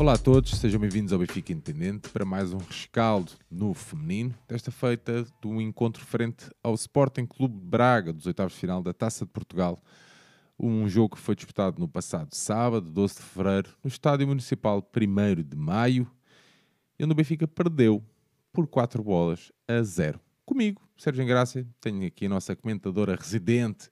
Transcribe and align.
Olá 0.00 0.14
a 0.14 0.18
todos, 0.18 0.52
sejam 0.52 0.80
bem-vindos 0.80 1.12
ao 1.12 1.18
Benfica 1.18 1.52
Independente 1.52 2.08
para 2.08 2.24
mais 2.24 2.54
um 2.54 2.56
rescaldo 2.56 3.32
no 3.50 3.74
feminino, 3.74 4.34
desta 4.48 4.70
feita 4.70 5.26
do 5.42 5.60
encontro 5.60 6.02
frente 6.02 6.50
ao 6.62 6.72
Sporting 6.74 7.26
Clube 7.26 7.58
de 7.58 7.66
Braga, 7.66 8.10
dos 8.10 8.24
oitavos 8.24 8.54
de 8.54 8.60
final 8.60 8.82
da 8.82 8.94
Taça 8.94 9.26
de 9.26 9.30
Portugal. 9.30 9.78
Um 10.58 10.88
jogo 10.88 11.16
que 11.16 11.20
foi 11.20 11.34
disputado 11.34 11.78
no 11.78 11.86
passado 11.86 12.34
sábado, 12.34 12.90
12 12.90 13.16
de 13.16 13.20
fevereiro, 13.20 13.76
no 13.84 13.88
Estádio 13.88 14.26
Municipal 14.26 14.82
1 14.82 15.42
de 15.42 15.54
maio, 15.54 16.10
e 16.98 17.04
onde 17.04 17.12
o 17.12 17.14
Benfica 17.14 17.46
perdeu 17.46 18.02
por 18.54 18.66
4 18.66 19.04
bolas 19.04 19.52
a 19.68 19.82
0. 19.82 20.18
Comigo, 20.46 20.80
Sérgio 20.96 21.22
Engrácia, 21.22 21.68
tenho 21.78 22.06
aqui 22.06 22.24
a 22.24 22.30
nossa 22.30 22.56
comentadora 22.56 23.14
residente, 23.14 23.90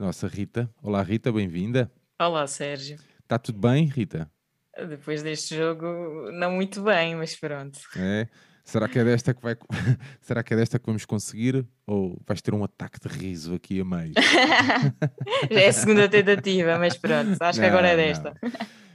nossa 0.00 0.26
Rita. 0.26 0.74
Olá 0.82 1.02
Rita, 1.02 1.30
bem-vinda. 1.30 1.92
Olá 2.18 2.46
Sérgio. 2.46 2.98
Está 3.22 3.38
tudo 3.38 3.58
bem, 3.58 3.84
Rita? 3.84 4.32
Depois 4.76 5.22
deste 5.22 5.56
jogo, 5.56 5.86
não 6.32 6.52
muito 6.52 6.82
bem, 6.82 7.14
mas 7.14 7.36
pronto. 7.36 7.78
É. 7.96 8.28
Será 8.64 8.88
que 8.88 8.98
é 8.98 9.04
desta 9.04 9.34
que 9.34 9.42
vai. 9.42 9.56
Será 10.20 10.42
que 10.42 10.54
é 10.54 10.56
desta 10.56 10.78
que 10.78 10.86
vamos 10.86 11.04
conseguir? 11.04 11.66
Ou 11.86 12.20
vais 12.26 12.40
ter 12.40 12.54
um 12.54 12.62
ataque 12.64 13.00
de 13.00 13.08
riso 13.08 13.54
aqui 13.54 13.80
a 13.80 13.84
meio? 13.84 14.14
Já 15.50 15.60
é 15.60 15.68
a 15.68 15.72
segunda 15.72 16.08
tentativa, 16.08 16.78
mas 16.78 16.96
pronto, 16.96 17.36
acho 17.40 17.58
que 17.58 17.66
agora 17.66 17.88
é 17.88 17.96
desta. 17.96 18.34
Não. 18.40 18.50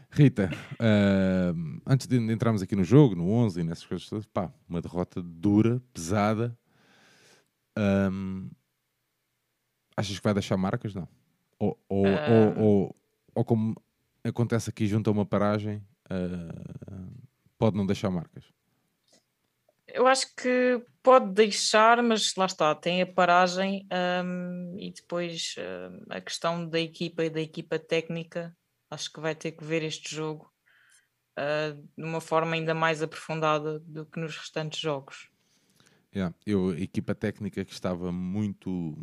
Rita, 0.09 0.49
uh, 0.73 1.82
antes 1.85 2.07
de 2.07 2.18
entrarmos 2.18 2.62
aqui 2.62 2.76
no 2.76 2.84
jogo, 2.84 3.13
no 3.13 3.30
11 3.30 3.59
e 3.59 3.63
nessas 3.63 3.85
coisas 3.85 4.07
todas, 4.07 4.26
pá, 4.26 4.52
uma 4.68 4.82
derrota 4.82 5.21
dura, 5.21 5.82
pesada. 5.94 6.57
Um, 7.77 8.49
achas 9.96 10.18
que 10.18 10.23
vai 10.23 10.34
deixar 10.34 10.57
marcas? 10.57 10.96
Não. 10.96 11.07
Ou, 11.59 11.77
ou, 11.90 12.05
uh... 12.07 12.10
ou, 12.32 12.63
ou, 12.63 12.96
ou 13.35 13.46
como 13.46 13.76
acontece 14.27 14.70
aqui 14.70 14.87
junto 14.87 15.09
a 15.09 15.13
uma 15.13 15.25
paragem, 15.25 15.77
uh, 16.11 17.27
pode 17.57 17.75
não 17.75 17.85
deixar 17.85 18.09
marcas? 18.09 18.43
Eu 19.87 20.05
acho 20.05 20.35
que 20.35 20.83
pode 21.01 21.31
deixar, 21.33 22.03
mas 22.03 22.35
lá 22.35 22.45
está, 22.45 22.75
tem 22.75 23.01
a 23.01 23.07
paragem 23.07 23.87
um, 24.25 24.75
e 24.77 24.91
depois 24.91 25.55
uh, 25.57 26.05
a 26.09 26.20
questão 26.20 26.67
da 26.67 26.79
equipa 26.79 27.23
e 27.23 27.29
da 27.29 27.39
equipa 27.39 27.79
técnica. 27.79 28.55
Acho 28.91 29.11
que 29.11 29.20
vai 29.20 29.33
ter 29.33 29.53
que 29.53 29.63
ver 29.63 29.83
este 29.83 30.13
jogo 30.13 30.51
uh, 31.39 31.81
de 31.98 32.03
uma 32.03 32.20
forma 32.20 32.55
ainda 32.55 32.73
mais 32.73 33.01
aprofundada 33.01 33.79
do 33.79 34.05
que 34.05 34.20
nos 34.20 34.37
restantes 34.37 34.79
jogos. 34.79 35.29
Yeah, 36.13 36.35
eu, 36.45 36.70
a 36.70 36.79
equipa 36.79 37.13
técnica 37.15 37.63
que 37.63 37.73
estava 37.73 38.11
muito 38.11 38.98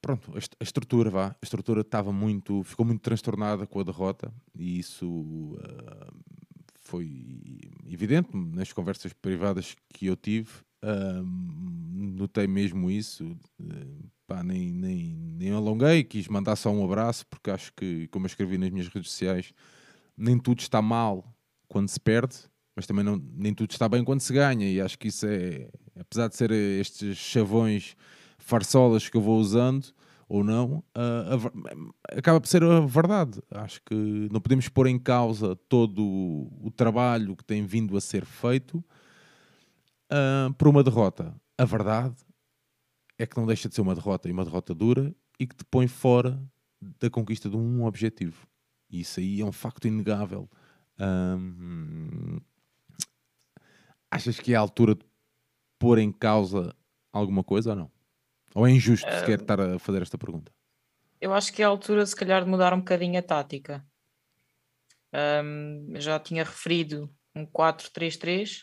pronto, 0.00 0.32
a 0.36 0.62
estrutura, 0.64 1.10
vá, 1.10 1.26
a 1.28 1.36
estrutura 1.42 1.82
estava 1.82 2.12
muito, 2.12 2.62
ficou 2.64 2.84
muito 2.84 3.00
transtornada 3.00 3.66
com 3.66 3.80
a 3.80 3.84
derrota 3.84 4.32
e 4.54 4.78
isso 4.78 5.06
uh, 5.08 6.14
foi 6.82 7.60
evidente 7.86 8.30
nas 8.34 8.72
conversas 8.72 9.12
privadas 9.12 9.76
que 9.92 10.06
eu 10.06 10.16
tive. 10.16 10.50
Uh, 10.82 11.22
notei 11.22 12.46
mesmo 12.46 12.90
isso, 12.90 13.36
uh, 13.60 14.10
pá, 14.26 14.42
nem, 14.42 14.72
nem, 14.72 15.14
nem 15.14 15.52
alonguei, 15.52 16.02
quis 16.02 16.26
mandar 16.28 16.56
só 16.56 16.70
um 16.70 16.84
abraço, 16.84 17.26
porque 17.26 17.50
acho 17.50 17.72
que, 17.74 18.08
como 18.08 18.24
eu 18.24 18.28
escrevi 18.28 18.56
nas 18.56 18.70
minhas 18.70 18.88
redes 18.88 19.10
sociais, 19.10 19.52
nem 20.16 20.38
tudo 20.38 20.60
está 20.60 20.80
mal 20.80 21.24
quando 21.68 21.88
se 21.88 22.00
perde, 22.00 22.36
mas 22.74 22.86
também 22.86 23.04
não, 23.04 23.22
nem 23.34 23.52
tudo 23.52 23.70
está 23.70 23.88
bem 23.88 24.02
quando 24.02 24.20
se 24.20 24.32
ganha, 24.32 24.70
e 24.70 24.80
acho 24.80 24.98
que 24.98 25.08
isso 25.08 25.26
é, 25.26 25.68
apesar 25.98 26.28
de 26.28 26.36
ser 26.36 26.50
estes 26.50 27.18
chavões 27.18 27.94
farsolas 28.50 29.08
que 29.08 29.16
eu 29.16 29.20
vou 29.20 29.38
usando 29.38 29.94
ou 30.28 30.44
não, 30.44 30.84
uh, 30.96 31.92
acaba 32.16 32.40
por 32.40 32.46
ser 32.46 32.62
a 32.62 32.80
verdade. 32.80 33.40
Acho 33.50 33.80
que 33.82 33.94
não 34.30 34.40
podemos 34.40 34.68
pôr 34.68 34.86
em 34.86 34.98
causa 34.98 35.56
todo 35.68 36.02
o, 36.02 36.70
trabalho 36.70 37.36
que 37.36 37.44
tem 37.44 37.64
vindo 37.64 37.96
a 37.96 38.00
ser 38.00 38.24
feito 38.24 38.84
uh, 40.12 40.52
por 40.54 40.68
uma 40.68 40.82
derrota. 40.82 41.34
A 41.56 41.64
verdade 41.64 42.14
é 43.18 43.26
que 43.26 43.36
não 43.36 43.46
deixa 43.46 43.68
de 43.68 43.74
ser 43.74 43.80
uma 43.80 43.94
derrota 43.94 44.28
e 44.28 44.32
uma 44.32 44.44
derrota 44.44 44.74
dura 44.74 45.14
e 45.38 45.46
que 45.46 45.56
te 45.56 45.64
põe 45.64 45.86
fora 45.88 46.40
da 47.00 47.10
conquista 47.10 47.48
de 47.48 47.56
um 47.56 47.84
objetivo. 47.84 48.46
Isso 48.90 49.20
aí 49.20 49.40
é 49.40 49.44
um 49.44 49.52
facto 49.52 49.86
inegável. 49.86 50.48
Um, 50.98 52.38
achas 54.10 54.38
que 54.38 54.52
é 54.52 54.56
a 54.56 54.60
altura 54.60 54.94
de 54.94 55.04
pôr 55.78 55.98
em 55.98 56.12
causa 56.12 56.74
alguma 57.12 57.42
coisa 57.42 57.70
ou 57.70 57.76
não? 57.76 57.99
Ou 58.54 58.66
é 58.66 58.70
injusto 58.70 59.08
uh, 59.08 59.18
sequer 59.20 59.40
estar 59.40 59.60
a 59.60 59.78
fazer 59.78 60.02
esta 60.02 60.18
pergunta? 60.18 60.52
Eu 61.20 61.32
acho 61.34 61.52
que 61.52 61.62
é 61.62 61.64
a 61.64 61.68
altura, 61.68 62.04
se 62.06 62.16
calhar, 62.16 62.42
de 62.44 62.50
mudar 62.50 62.72
um 62.72 62.78
bocadinho 62.78 63.18
a 63.18 63.22
tática. 63.22 63.84
Um, 65.12 65.92
já 65.96 66.18
tinha 66.18 66.44
referido 66.44 67.12
um 67.34 67.44
4-3-3 67.44 68.62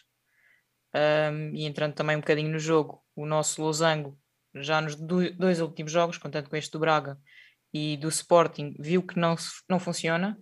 um, 0.96 1.56
e 1.56 1.66
entrando 1.66 1.94
também 1.94 2.16
um 2.16 2.22
bocadinho 2.22 2.52
no 2.52 2.60
jogo, 2.60 3.04
o 3.16 3.26
nosso 3.26 3.62
losango, 3.62 4.18
já 4.56 4.82
nos 4.82 4.96
dois 4.96 5.62
últimos 5.62 5.92
jogos, 5.92 6.18
contando 6.18 6.50
com 6.50 6.56
este 6.56 6.72
do 6.72 6.80
Braga 6.80 7.20
e 7.74 7.98
do 7.98 8.10
Sporting, 8.10 8.76
viu 8.80 9.04
que 9.04 9.20
não, 9.20 9.36
não 9.70 9.80
funciona. 9.80 10.38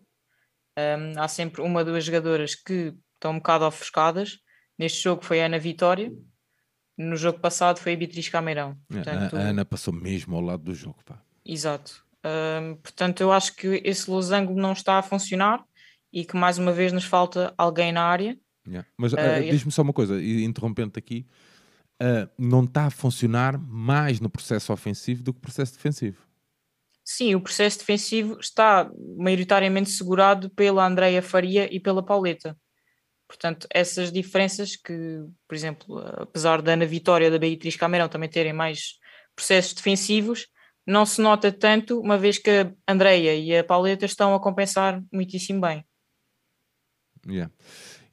Um, 0.77 1.19
há 1.19 1.27
sempre 1.27 1.61
uma 1.61 1.79
ou 1.79 1.85
duas 1.85 2.03
jogadoras 2.03 2.55
que 2.55 2.93
estão 3.15 3.31
um 3.31 3.37
bocado 3.37 3.65
ofuscadas. 3.65 4.39
Neste 4.77 5.01
jogo 5.01 5.25
foi 5.25 5.41
a 5.41 5.45
Ana 5.45 5.57
Vitória, 5.57 6.11
no 6.97 7.15
jogo 7.15 7.39
passado 7.39 7.79
foi 7.79 7.93
a 7.93 7.97
Beatriz 7.97 8.29
Cameirão. 8.29 8.77
Portanto, 8.87 9.35
a, 9.35 9.39
Ana 9.39 9.65
passou 9.65 9.93
mesmo 9.93 10.35
ao 10.35 10.41
lado 10.41 10.63
do 10.63 10.73
jogo. 10.73 10.97
Pá. 11.05 11.21
Exato. 11.45 12.05
Portanto, 12.81 13.21
eu 13.21 13.31
acho 13.31 13.55
que 13.55 13.81
esse 13.83 14.09
losango 14.09 14.55
não 14.55 14.73
está 14.73 14.97
a 14.97 15.03
funcionar 15.03 15.63
e 16.11 16.25
que 16.25 16.35
mais 16.35 16.57
uma 16.57 16.71
vez 16.71 16.91
nos 16.91 17.03
falta 17.03 17.53
alguém 17.57 17.91
na 17.91 18.03
área. 18.03 18.37
Yeah. 18.67 18.87
Mas 18.97 19.13
uh, 19.13 19.17
diz-me 19.51 19.71
só 19.71 19.83
uma 19.83 19.93
coisa, 19.93 20.19
interrompendo 20.19 20.93
aqui, 20.97 21.27
uh, 22.01 22.27
não 22.37 22.63
está 22.63 22.85
a 22.85 22.89
funcionar 22.89 23.59
mais 23.59 24.19
no 24.19 24.29
processo 24.29 24.73
ofensivo 24.73 25.21
do 25.21 25.33
que 25.33 25.37
no 25.37 25.41
processo 25.41 25.73
defensivo. 25.73 26.25
Sim, 27.03 27.35
o 27.35 27.41
processo 27.41 27.77
defensivo 27.79 28.39
está 28.39 28.89
maioritariamente 29.17 29.91
segurado 29.91 30.49
pela 30.49 30.87
Andreia 30.87 31.21
Faria 31.21 31.71
e 31.71 31.79
pela 31.79 32.03
Pauleta. 32.03 32.57
Portanto, 33.27 33.67
essas 33.71 34.11
diferenças 34.11 34.75
que, 34.75 35.25
por 35.47 35.55
exemplo, 35.55 35.97
apesar 36.17 36.61
da 36.61 36.73
Ana 36.73 36.85
Vitória 36.85 37.27
e 37.27 37.31
da 37.31 37.39
Beatriz 37.39 37.75
Cameirão 37.75 38.07
também 38.07 38.29
terem 38.29 38.53
mais 38.53 38.99
processos 39.35 39.73
defensivos, 39.73 40.47
não 40.85 41.05
se 41.05 41.19
nota 41.19 41.51
tanto, 41.51 41.99
uma 41.99 42.17
vez 42.17 42.37
que 42.37 42.49
a 42.49 42.71
Andreia 42.87 43.35
e 43.35 43.57
a 43.57 43.63
Pauleta 43.63 44.05
estão 44.05 44.35
a 44.35 44.39
compensar 44.39 45.03
muitíssimo 45.11 45.59
bem. 45.59 45.83
Yeah. 47.27 47.51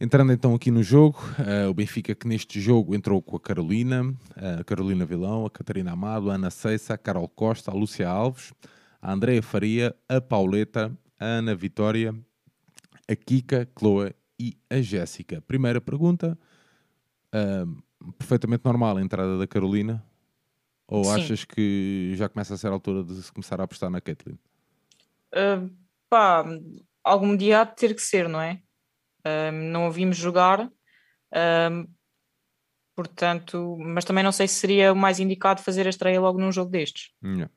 Entrando 0.00 0.32
então 0.32 0.54
aqui 0.54 0.70
no 0.70 0.82
jogo, 0.82 1.18
uh, 1.38 1.68
o 1.68 1.74
Benfica 1.74 2.14
que 2.14 2.26
neste 2.26 2.60
jogo 2.60 2.94
entrou 2.94 3.20
com 3.20 3.36
a 3.36 3.40
Carolina, 3.40 4.02
uh, 4.02 4.60
a 4.60 4.64
Carolina 4.64 5.04
Vilão, 5.04 5.44
a 5.44 5.50
Catarina 5.50 5.92
Amado, 5.92 6.30
a 6.30 6.34
Ana 6.34 6.50
Ceissa, 6.50 6.94
a 6.94 6.98
Carol 6.98 7.28
Costa, 7.28 7.70
a 7.70 7.74
Lúcia 7.74 8.08
Alves, 8.08 8.52
a 9.00 9.12
Andreia 9.12 9.42
Faria, 9.42 9.94
a 10.08 10.20
Pauleta, 10.20 10.90
a 11.20 11.24
Ana 11.24 11.54
Vitória, 11.54 12.14
a 13.06 13.14
Kika, 13.14 13.68
Chloe 13.78 14.14
e 14.42 14.58
a 14.68 14.80
Jéssica. 14.80 15.40
Primeira 15.42 15.80
pergunta, 15.80 16.36
uh, 17.32 18.12
perfeitamente 18.14 18.64
normal 18.64 18.96
a 18.96 19.00
entrada 19.00 19.38
da 19.38 19.46
Carolina? 19.46 20.04
Ou 20.88 21.04
Sim. 21.04 21.12
achas 21.12 21.44
que 21.44 22.12
já 22.16 22.28
começa 22.28 22.54
a 22.54 22.56
ser 22.58 22.66
a 22.66 22.72
altura 22.72 23.04
de 23.04 23.22
se 23.22 23.32
começar 23.32 23.60
a 23.60 23.64
apostar 23.64 23.88
na 23.88 24.00
Caitlyn? 24.00 24.36
Uh, 25.32 25.70
pá, 26.10 26.44
algum 27.04 27.36
dia 27.36 27.60
há 27.60 27.64
de 27.64 27.76
ter 27.76 27.94
que 27.94 28.02
ser, 28.02 28.28
não 28.28 28.40
é? 28.40 28.60
Uh, 29.24 29.52
não 29.52 29.86
a 29.86 29.90
vimos 29.90 30.16
jogar, 30.16 30.68
portanto, 32.96 33.78
mas 33.78 34.04
também 34.04 34.24
não 34.24 34.32
sei 34.32 34.48
se 34.48 34.56
seria 34.56 34.92
o 34.92 34.96
mais 34.96 35.20
indicado 35.20 35.62
fazer 35.62 35.86
a 35.86 35.90
estreia 35.90 36.20
logo 36.20 36.38
num 36.38 36.50
jogo 36.50 36.70
destes. 36.70 37.12
Yeah. 37.24 37.50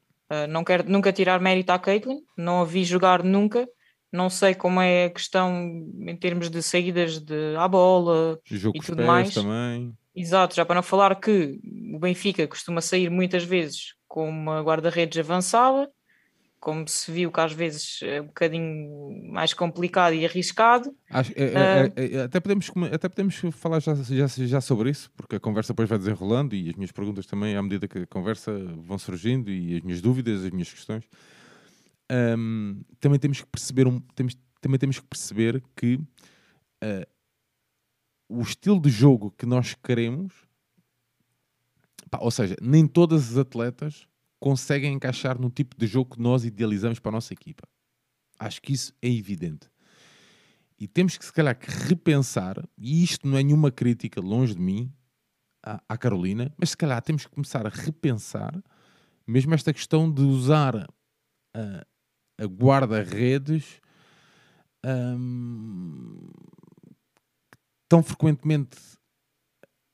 não 0.48 0.64
quero 0.64 0.88
nunca 0.90 1.12
tirar 1.12 1.42
mérito 1.42 1.72
à 1.72 1.80
Caitlyn, 1.80 2.22
não 2.38 2.62
a 2.62 2.66
vi 2.66 2.86
jogar 2.86 3.24
nunca, 3.24 3.68
não 4.12 4.30
sei 4.30 4.56
como 4.56 4.82
é 4.82 5.06
a 5.06 5.10
questão 5.10 5.88
em 6.08 6.16
termos 6.16 6.50
de 6.50 6.62
saídas 6.62 7.20
de 7.20 7.56
à 7.58 7.68
bola 7.68 8.40
Jogo 8.46 8.78
e 8.78 8.82
tudo 8.82 9.04
mais. 9.04 9.34
também. 9.34 9.94
Exato, 10.16 10.56
já 10.56 10.66
para 10.66 10.76
não 10.76 10.84
falar 10.84 11.20
que 11.20 11.60
o 11.94 12.00
Benfica 12.00 12.48
costuma 12.48 12.80
sair 12.80 13.10
muitas 13.10 13.44
vezes 13.44 13.96
com 14.08 14.30
uma 14.30 14.62
guarda-redes 14.62 15.20
avançada, 15.20 15.90
como 16.58 16.88
se 16.88 17.12
viu 17.12 17.30
que 17.30 17.40
às 17.42 17.52
vezes 17.52 18.00
é 18.02 18.22
um 18.22 18.28
bocadinho 18.28 19.30
mais 19.30 19.54
complicado 19.54 20.14
e 20.14 20.26
arriscado. 20.26 20.96
Acho, 21.10 21.34
é, 21.36 21.92
é, 21.96 22.16
é, 22.16 22.22
até, 22.22 22.40
podemos, 22.40 22.72
até 22.92 23.10
podemos 23.10 23.36
falar 23.52 23.82
já, 23.82 23.94
já, 23.94 24.26
já 24.26 24.62
sobre 24.62 24.90
isso, 24.90 25.12
porque 25.18 25.36
a 25.36 25.40
conversa 25.40 25.74
depois 25.74 25.90
vai 25.90 25.98
desenrolando 25.98 26.56
e 26.56 26.70
as 26.70 26.76
minhas 26.76 26.94
perguntas 26.94 27.26
também, 27.26 27.58
à 27.58 27.62
medida 27.62 27.86
que 27.86 28.00
a 28.00 28.08
conversa 28.08 28.52
vão 28.78 28.98
surgindo 28.98 29.52
e 29.52 29.76
as 29.76 29.82
minhas 29.82 30.02
dúvidas, 30.02 30.46
as 30.46 30.52
minhas 30.52 30.72
questões 30.72 31.04
um, 32.12 32.82
também 33.00 33.20
temos 33.20 33.42
que 33.42 33.48
perceber 33.48 33.88
um, 33.88 34.00
temos, 34.00 34.38
também 34.62 34.80
temos 34.80 35.00
que 35.00 35.06
perceber 35.06 35.64
que 35.76 35.96
uh, 35.96 37.08
o 38.30 38.42
estilo 38.42 38.80
de 38.80 38.90
jogo 38.90 39.32
que 39.32 39.46
nós 39.46 39.76
queremos, 39.76 40.34
pá, 42.10 42.20
ou 42.22 42.32
seja, 42.32 42.56
nem 42.62 42.88
todas 42.88 43.32
as 43.32 43.38
atletas 43.38 44.08
conseguem 44.40 44.94
encaixar 44.94 45.40
no 45.40 45.50
tipo 45.50 45.76
de 45.78 45.88
jogo 45.88 46.16
que 46.16 46.22
nós 46.22 46.46
idealizamos 46.46 47.00
para 47.00 47.10
a 47.10 47.14
nossa 47.14 47.34
equipa. 47.34 47.68
Acho 48.40 48.62
que 48.62 48.74
isso 48.74 48.94
é 49.02 49.10
evidente. 49.10 49.70
E 50.78 50.88
temos 50.88 51.18
que, 51.18 51.26
se 51.26 51.32
calhar, 51.32 51.58
que 51.58 51.72
repensar, 51.72 52.68
e 52.78 53.04
isto 53.04 53.28
não 53.28 53.38
é 53.38 53.44
nenhuma 53.44 53.72
crítica 53.72 54.20
longe 54.20 54.54
de 54.54 54.62
mim 54.62 54.92
à, 55.64 55.98
Carolina, 55.98 56.54
mas 56.58 56.72
se 56.72 56.78
calhar 56.78 57.02
temos 57.02 57.26
que 57.26 57.32
começar 57.32 57.66
a 57.66 57.70
repensar 57.70 58.62
mesmo 59.26 59.54
esta 59.54 59.74
questão 59.74 60.12
de 60.12 60.22
usar 60.22 60.76
a 61.54 61.86
guarda-redes 62.44 63.80
hum, 64.86 66.28
tão 67.88 68.04
frequentemente 68.04 68.78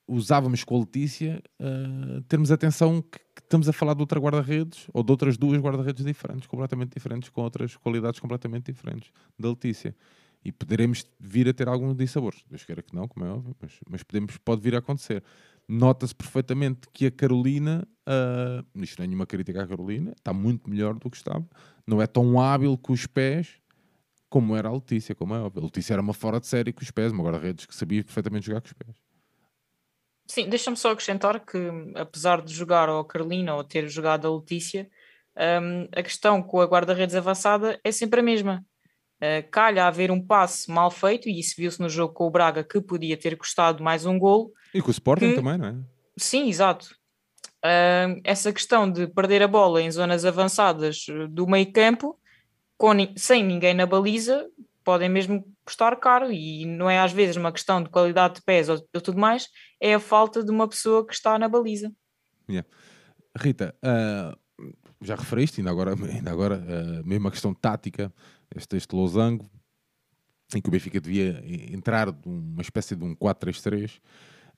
usávamos 0.08 0.64
com 0.64 0.76
a 0.76 0.80
Letícia, 0.80 1.42
uh, 1.60 2.22
termos 2.24 2.52
atenção 2.52 3.02
que, 3.02 3.18
que, 3.18 3.42
estamos 3.42 3.70
a 3.70 3.74
falar 3.74 3.94
de 3.94 4.02
outra 4.02 4.20
guarda-redes 4.20 4.88
ou 4.94 5.04
de 5.04 5.12
outras 5.12 5.38
duas 5.38 5.60
guarda-redes 5.62 6.04
diferentes, 6.04 6.48
completamente 6.48 6.94
diferentes, 6.94 7.30
com 7.30 7.42
outras 7.42 7.78
qualidades 7.78 8.20
completamente 8.20 8.72
diferentes 8.72 9.12
da 9.40 9.50
Letícia. 9.50 9.96
E 10.44 10.52
poderemos 10.52 11.06
vir 11.20 11.48
a 11.48 11.54
ter 11.54 11.68
algum 11.68 11.94
dissabores. 11.94 12.44
Deus 12.50 12.66
queira 12.66 12.82
que 12.82 12.96
não, 12.96 13.08
como 13.08 13.26
é 13.26 13.30
óbvio, 13.30 13.56
mas, 13.62 13.74
mas 13.88 14.04
podemos, 14.04 14.38
pode 14.38 14.62
vir 14.62 14.76
a 14.76 14.80
acontecer. 14.80 15.24
Nota-se 15.68 16.14
perfeitamente 16.14 16.82
que 16.94 17.06
a 17.06 17.12
Carolina, 17.12 17.88
uh, 18.08 18.82
isto 18.82 19.00
não 19.00 19.06
é 19.06 19.08
nenhuma 19.08 19.26
crítica 19.26 19.64
à 19.64 19.68
Carolina, 19.68 20.14
está 20.18 20.34
muito 20.34 20.70
melhor 20.70 20.96
do 20.96 21.10
que 21.10 21.18
estava. 21.18 21.48
Não 21.88 22.02
é 22.02 22.08
tão 22.08 22.40
hábil 22.40 22.78
com 22.78 22.94
os 22.94 23.08
pés 23.08 23.62
como 24.32 24.56
era 24.56 24.70
a 24.70 24.72
Letícia, 24.72 25.14
como 25.14 25.36
é 25.36 25.42
óbvio. 25.42 25.62
A 25.62 25.66
Letícia 25.66 25.94
era 25.94 26.02
uma 26.02 26.14
fora 26.14 26.40
de 26.40 26.48
série 26.48 26.72
com 26.72 26.82
os 26.82 26.90
pés, 26.90 27.12
uma 27.12 27.22
guarda-redes 27.22 27.66
que 27.66 27.76
sabia 27.76 28.02
perfeitamente 28.02 28.46
jogar 28.46 28.62
com 28.62 28.68
os 28.68 28.74
pés. 28.74 28.96
Sim, 30.26 30.48
deixa-me 30.48 30.78
só 30.78 30.92
acrescentar 30.92 31.46
que, 31.46 31.58
apesar 31.96 32.42
de 32.42 32.54
jogar 32.54 32.88
ao 32.88 33.04
Carolina 33.04 33.54
ou 33.54 33.64
ter 33.66 33.90
jogado 33.90 34.26
a 34.26 34.34
Letícia, 34.34 34.90
um, 35.36 35.84
a 35.94 36.02
questão 36.02 36.42
com 36.42 36.62
a 36.62 36.66
guarda-redes 36.66 37.14
avançada 37.14 37.78
é 37.84 37.92
sempre 37.92 38.22
a 38.22 38.24
mesma. 38.24 38.66
Uh, 39.22 39.48
calha 39.52 39.86
haver 39.86 40.10
um 40.10 40.20
passe 40.20 40.72
mal 40.72 40.90
feito, 40.90 41.30
e 41.30 41.40
isso 41.40 41.54
viu-se 41.58 41.80
no 41.80 41.88
jogo 41.88 42.14
com 42.14 42.26
o 42.26 42.32
Braga, 42.32 42.64
que 42.64 42.82
podia 42.82 43.16
ter 43.16 43.38
custado 43.38 43.84
mais 43.84 44.06
um 44.06 44.18
golo. 44.18 44.52
E 44.74 44.82
com 44.82 44.88
o 44.88 44.92
Sporting 44.92 45.30
que... 45.30 45.36
também, 45.36 45.58
não 45.58 45.68
é? 45.68 45.76
Sim, 46.18 46.50
exato. 46.50 46.96
Uh, 47.64 48.20
essa 48.24 48.52
questão 48.52 48.92
de 48.92 49.06
perder 49.08 49.44
a 49.44 49.48
bola 49.48 49.82
em 49.82 49.92
zonas 49.92 50.26
avançadas 50.26 51.06
do 51.30 51.46
meio 51.46 51.72
campo, 51.72 52.20
com, 52.76 52.94
sem 53.16 53.44
ninguém 53.44 53.76
na 53.76 53.86
baliza, 53.86 54.48
podem 54.84 55.08
mesmo 55.08 55.46
custar 55.64 55.96
caro 56.00 56.32
e 56.32 56.66
não 56.66 56.90
é 56.90 57.00
às 57.00 57.12
vezes 57.12 57.36
uma 57.36 57.52
questão 57.52 57.84
de 57.84 57.90
qualidade 57.90 58.36
de 58.36 58.42
pés 58.42 58.68
ou, 58.68 58.84
ou 58.94 59.02
tudo 59.02 59.20
mais, 59.20 59.48
é 59.80 59.94
a 59.94 60.00
falta 60.00 60.44
de 60.44 60.50
uma 60.50 60.68
pessoa 60.68 61.06
que 61.06 61.14
está 61.14 61.38
na 61.38 61.48
baliza. 61.48 61.92
Yeah. 62.50 62.68
Rita, 63.38 63.76
uh, 63.86 64.36
já 65.02 65.16
referiste, 65.16 65.62
ainda 65.62 65.72
agora, 65.72 65.94
ainda 65.94 66.32
agora 66.32 66.58
uh, 66.58 67.08
mesmo 67.08 67.28
a 67.28 67.32
questão 67.32 67.54
tática, 67.54 68.12
este, 68.56 68.78
este 68.78 68.96
losango, 68.96 69.50
em 70.56 70.62
que 70.62 70.68
o 70.68 70.72
Benfica 70.72 71.00
devia 71.00 71.44
entrar 71.74 72.10
uma 72.26 72.62
espécie 72.62 72.96
de 72.96 73.04
um 73.04 73.16
4-3-3. 73.16 73.98
Uh, 73.98 74.02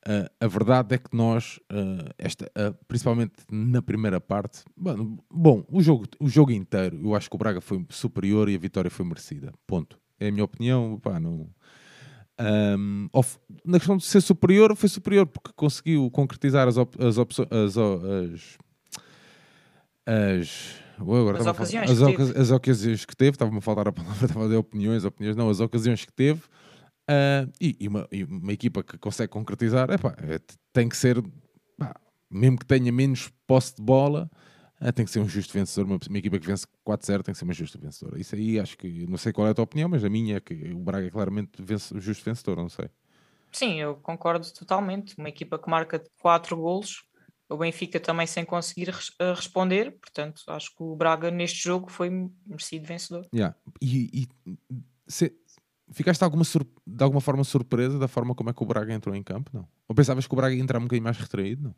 ah, 0.05 0.31
a 0.41 0.47
verdade 0.47 0.95
é 0.95 0.97
que 0.97 1.15
nós, 1.15 1.59
uh, 1.71 2.09
esta, 2.17 2.45
uh, 2.45 2.75
principalmente 2.87 3.33
na 3.49 3.81
primeira 3.81 4.19
parte, 4.19 4.63
bom, 4.75 5.17
bom, 5.31 5.65
o, 5.69 5.81
jogo, 5.81 6.05
o 6.19 6.27
jogo 6.27 6.51
inteiro, 6.51 6.99
eu 7.01 7.15
acho 7.15 7.29
que 7.29 7.35
o 7.35 7.39
Braga 7.39 7.61
foi 7.61 7.85
superior 7.89 8.49
e 8.49 8.55
a 8.55 8.59
vitória 8.59 8.91
foi 8.91 9.05
merecida. 9.05 9.53
Ponto 9.65 9.97
é 10.19 10.27
a 10.27 10.31
minha 10.31 10.43
opinião. 10.43 10.99
Pá, 10.99 11.19
não, 11.19 11.49
um, 12.39 13.09
na 13.63 13.77
questão 13.77 13.97
de 13.97 14.03
ser 14.03 14.21
superior, 14.21 14.75
foi 14.75 14.89
superior 14.89 15.27
porque 15.27 15.51
conseguiu 15.55 16.09
concretizar 16.11 16.67
as, 16.67 16.77
op, 16.77 16.97
as. 17.01 17.17
As, 17.17 17.77
as, 17.77 18.57
as, 20.05 20.83
agora 20.97 21.39
as, 21.39 21.47
ocasiões 21.47 21.89
as, 21.89 22.01
oca 22.01 22.23
as, 22.23 22.51
ocasiões 22.51 23.05
que 23.05 23.15
teve, 23.15 23.31
estava-me 23.31 23.57
a 23.57 23.61
faltar 23.61 23.87
a 23.87 23.91
palavra, 23.91 24.25
estava 24.25 24.45
a 24.45 24.47
dizer 24.47 24.57
opiniões, 24.57 25.05
opiniões, 25.05 25.35
não, 25.35 25.49
as 25.49 25.59
ocasiões 25.59 26.05
que 26.05 26.13
teve, 26.13 26.41
uh, 27.09 27.51
e, 27.59 27.75
e, 27.79 27.87
uma, 27.87 28.07
e, 28.11 28.23
uma, 28.23 28.53
equipa 28.53 28.83
que 28.83 28.97
consegue 28.97 29.29
concretizar, 29.31 29.89
epá, 29.89 30.15
é, 30.19 30.39
tem 30.71 30.87
que 30.87 30.97
ser, 30.97 31.23
pá, 31.77 31.95
mesmo 32.29 32.57
que 32.57 32.65
tenha 32.65 32.91
menos 32.91 33.31
posse 33.47 33.75
de 33.75 33.81
bola, 33.81 34.29
ah, 34.85 34.91
tem 34.91 35.05
que 35.05 35.11
ser 35.11 35.19
um 35.19 35.29
justo 35.29 35.53
vencedor. 35.53 35.85
Uma, 35.85 35.97
uma 36.09 36.17
equipa 36.17 36.37
que 36.37 36.45
vence 36.45 36.67
4-0 36.85 37.23
tem 37.23 37.33
que 37.33 37.37
ser 37.37 37.45
uma 37.45 37.53
justa 37.53 37.79
vencedora. 37.79 38.19
Isso 38.19 38.35
aí 38.35 38.59
acho 38.59 38.77
que, 38.77 39.07
não 39.07 39.17
sei 39.17 39.31
qual 39.31 39.47
é 39.47 39.51
a 39.51 39.53
tua 39.53 39.63
opinião, 39.63 39.87
mas 39.87 40.03
a 40.03 40.09
minha 40.09 40.35
é 40.35 40.39
que 40.41 40.73
o 40.73 40.79
Braga 40.79 41.07
é 41.07 41.09
claramente 41.09 41.51
vence, 41.57 41.97
justo 42.01 42.25
vencedor, 42.25 42.57
não 42.57 42.67
sei. 42.67 42.89
Sim, 43.49 43.79
eu 43.79 43.95
concordo 43.95 44.51
totalmente. 44.51 45.15
Uma 45.17 45.29
equipa 45.29 45.57
que 45.57 45.69
marca 45.69 46.03
4 46.19 46.57
golos, 46.57 47.05
o 47.49 47.57
Benfica 47.57 47.99
também 47.99 48.25
sem 48.25 48.45
conseguir 48.45 48.89
res 48.89 49.11
responder, 49.35 49.91
portanto, 49.91 50.41
acho 50.47 50.75
que 50.75 50.83
o 50.83 50.95
Braga 50.95 51.29
neste 51.29 51.63
jogo 51.63 51.91
foi 51.91 52.09
merecido 52.45 52.85
vencedor. 52.85 53.27
Yeah. 53.33 53.55
E, 53.81 54.27
e 54.45 54.57
se, 55.07 55.35
ficaste 55.91 56.19
de 56.19 56.23
alguma, 56.23 56.43
de 56.43 57.03
alguma 57.03 57.21
forma 57.21 57.43
surpresa 57.43 57.99
da 57.99 58.07
forma 58.07 58.33
como 58.33 58.49
é 58.49 58.53
que 58.53 58.63
o 58.63 58.65
Braga 58.65 58.93
entrou 58.93 59.15
em 59.15 59.23
campo? 59.23 59.51
Não? 59.53 59.67
Ou 59.87 59.95
pensavas 59.95 60.25
que 60.25 60.33
o 60.33 60.37
Braga 60.37 60.55
ia 60.55 60.61
entrar 60.61 60.79
um 60.79 60.83
bocadinho 60.83 61.03
mais 61.03 61.17
retraído? 61.17 61.63
Não? 61.63 61.75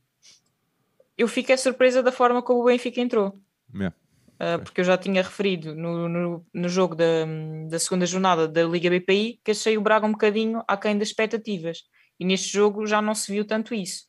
eu 1.17 1.27
fiquei 1.27 1.57
surpresa 1.57 2.03
da 2.03 2.11
forma 2.11 2.41
como 2.41 2.61
o 2.61 2.65
Benfica 2.65 2.99
entrou. 2.99 3.33
Yeah. 3.73 3.95
Uh, 4.35 4.61
porque 4.63 4.81
eu 4.81 4.85
já 4.85 4.97
tinha 4.97 5.21
referido 5.21 5.73
no, 5.73 6.09
no, 6.09 6.45
no, 6.53 6.69
jogo 6.69 6.93
da, 6.93 7.25
da 7.69 7.79
segunda 7.79 8.05
jornada 8.05 8.47
da 8.47 8.63
Liga 8.63 8.89
BPI 8.89 9.39
que 9.41 9.51
achei 9.51 9.77
o 9.77 9.81
Braga 9.81 10.05
um 10.05 10.11
bocadinho 10.11 10.61
aquém 10.67 10.97
das 10.97 11.07
expectativas. 11.07 11.83
E 12.19 12.25
neste 12.25 12.51
jogo 12.51 12.85
já 12.85 13.01
não 13.01 13.15
se 13.15 13.31
viu 13.31 13.45
tanto 13.45 13.73
isso. 13.73 14.05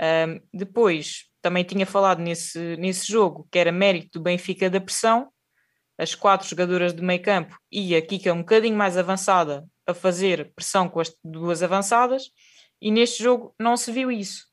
Uh, 0.00 0.40
depois, 0.52 1.24
também 1.42 1.64
tinha 1.64 1.86
falado 1.86 2.20
nesse, 2.20 2.76
nesse 2.76 3.10
jogo 3.10 3.48
que 3.50 3.58
era 3.58 3.72
mérito 3.72 4.18
do 4.18 4.22
Benfica 4.22 4.70
da 4.70 4.80
pressão, 4.80 5.28
as 5.98 6.14
quatro 6.14 6.48
jogadoras 6.48 6.94
de 6.94 7.02
meio 7.02 7.22
campo 7.22 7.58
e 7.72 7.96
a 7.96 8.02
Kika 8.02 8.32
um 8.32 8.38
bocadinho 8.38 8.76
mais 8.76 8.96
avançada 8.96 9.66
a 9.86 9.92
fazer 9.92 10.52
pressão 10.54 10.88
com 10.88 11.00
as 11.00 11.12
duas 11.24 11.62
avançadas, 11.62 12.30
e 12.80 12.90
neste 12.90 13.22
jogo 13.22 13.54
não 13.58 13.76
se 13.76 13.90
viu 13.90 14.10
isso 14.10 14.48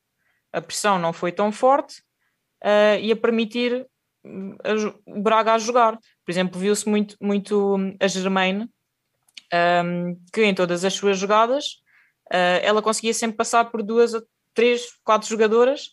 a 0.56 0.62
pressão 0.62 0.97
não 0.97 1.12
foi 1.12 1.33
tão 1.33 1.51
forte 1.51 2.01
uh, 2.63 2.97
e 3.01 3.12
a 3.12 3.15
permitir 3.15 3.86
hum, 4.24 4.56
o 5.06 5.21
Braga 5.21 5.53
a 5.53 5.57
jogar. 5.57 5.97
Por 6.25 6.31
exemplo, 6.31 6.59
viu-se 6.59 6.88
muito, 6.88 7.18
muito 7.21 7.75
hum, 7.75 7.95
a 8.00 8.07
Germaine, 8.07 8.69
um, 9.83 10.18
que 10.33 10.44
em 10.45 10.56
todas 10.56 10.86
as 10.86 10.94
suas 10.94 11.19
jogadas 11.19 11.81
uh, 12.31 12.63
ela 12.63 12.81
conseguia 12.81 13.13
sempre 13.13 13.36
passar 13.36 13.65
por 13.65 13.83
duas, 13.83 14.13
três, 14.56 14.88
quatro 15.04 15.30
jogadoras 15.30 15.88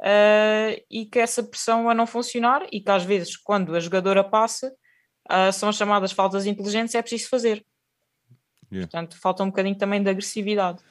uh, 0.00 0.82
e 0.90 1.06
que 1.06 1.18
essa 1.18 1.42
pressão 1.42 1.88
a 1.88 1.94
não 1.94 2.06
funcionar 2.06 2.66
e 2.70 2.80
que 2.80 2.90
às 2.90 3.04
vezes 3.04 3.36
quando 3.36 3.74
a 3.74 3.80
jogadora 3.80 4.22
passa 4.22 4.74
uh, 5.30 5.52
são 5.52 5.72
chamadas 5.72 6.12
faltas 6.12 6.44
inteligentes 6.44 6.94
é 6.94 7.00
preciso 7.00 7.30
fazer. 7.30 7.64
Yeah. 8.70 8.86
Portanto, 8.90 9.18
falta 9.18 9.42
um 9.42 9.46
bocadinho 9.46 9.78
também 9.78 10.02
de 10.02 10.10
agressividade. 10.10 10.82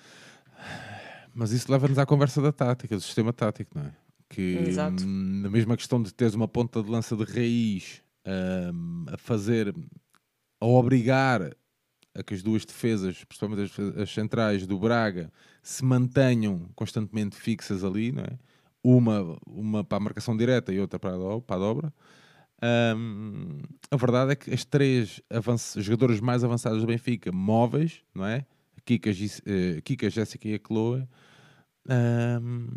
Mas 1.33 1.51
isso 1.51 1.71
leva-nos 1.71 1.99
à 1.99 2.05
conversa 2.05 2.41
da 2.41 2.51
tática, 2.51 2.95
do 2.95 3.01
sistema 3.01 3.31
tático, 3.31 3.77
não 3.77 3.85
é? 3.85 3.93
Que 4.29 4.57
Exato. 4.67 5.05
na 5.05 5.49
mesma 5.49 5.77
questão 5.77 6.01
de 6.01 6.11
teres 6.13 6.33
uma 6.33 6.47
ponta 6.47 6.81
de 6.81 6.89
lança 6.89 7.15
de 7.15 7.23
raiz 7.23 8.01
um, 8.25 9.05
a 9.13 9.17
fazer, 9.17 9.73
a 10.59 10.65
obrigar 10.65 11.55
a 12.17 12.23
que 12.23 12.33
as 12.33 12.41
duas 12.41 12.65
defesas, 12.65 13.23
principalmente 13.23 13.71
as, 13.71 14.01
as, 14.01 14.09
centrais 14.09 14.65
do 14.65 14.79
Braga, 14.79 15.31
se 15.61 15.85
mantenham 15.85 16.69
constantemente 16.75 17.35
fixas 17.35 17.83
ali, 17.83 18.11
não 18.11 18.23
é? 18.23 18.37
Uma, 18.83 19.37
uma 19.45 19.83
para 19.83 19.97
a 19.97 19.99
marcação 19.99 20.35
direta 20.35 20.71
e 20.73 20.79
outra 20.79 20.97
para 20.97 21.15
a, 21.15 21.41
para 21.41 21.55
a 21.55 21.59
dobra. 21.59 21.93
Um, 22.95 23.59
a 23.91 23.97
verdade 23.97 24.31
é 24.31 24.35
que 24.35 24.53
as 24.53 24.65
três 24.65 25.21
jogadoras 25.75 26.19
mais 26.19 26.43
avançadas 26.43 26.81
do 26.81 26.87
Benfica, 26.87 27.31
móveis, 27.31 28.01
não 28.15 28.25
é? 28.25 28.45
Kika, 28.85 29.11
uh, 29.11 29.81
Kika 29.83 30.09
Jéssica 30.09 30.47
e 30.47 30.55
a 30.55 30.59
Chloe, 30.65 31.07
um, 31.89 32.67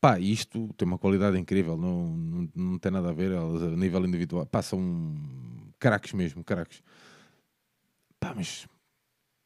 pá, 0.00 0.18
isto 0.20 0.72
tem 0.76 0.86
uma 0.86 0.98
qualidade 0.98 1.38
incrível, 1.38 1.76
não, 1.76 2.06
não, 2.08 2.48
não 2.54 2.78
tem 2.78 2.92
nada 2.92 3.10
a 3.10 3.12
ver, 3.12 3.32
elas 3.32 3.62
a 3.62 3.70
nível 3.76 4.04
individual 4.06 4.46
passam 4.46 5.14
craques 5.78 6.12
mesmo, 6.12 6.44
craques. 6.44 6.82
Pá, 8.20 8.34
mas 8.36 8.68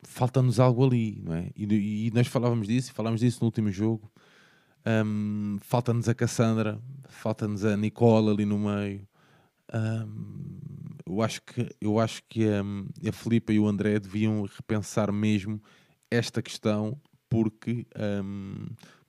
falta-nos 0.03 0.61
algo 0.61 0.85
ali, 0.85 1.23
não 1.23 1.35
é? 1.35 1.51
E, 1.57 2.07
e, 2.07 2.11
nós 2.13 2.27
falávamos 2.27 2.67
disso, 2.67 2.93
falámos 2.93 3.21
disso 3.21 3.39
no 3.41 3.47
último 3.47 3.71
jogo. 3.71 4.13
Um, 4.87 5.59
falta-nos 5.63 6.09
a 6.09 6.15
Cassandra, 6.15 6.79
falta-nos 7.09 7.65
a 7.65 7.77
Nicola 7.77 8.33
ali 8.33 8.45
no 8.45 8.59
meio. 8.59 9.09
Um, 9.73 10.59
eu 11.07 11.23
acho 11.23 11.41
que, 11.43 11.75
eu 11.81 11.99
acho 11.99 12.23
que 12.29 12.45
um, 12.47 12.87
a 13.09 13.13
Filipa 13.13 13.53
e 13.53 13.59
o 13.59 13.67
André 13.67 13.99
deviam 13.99 14.43
repensar 14.43 15.11
mesmo 15.13 15.63
esta 16.11 16.43
questão 16.43 17.01
porque 17.29 17.87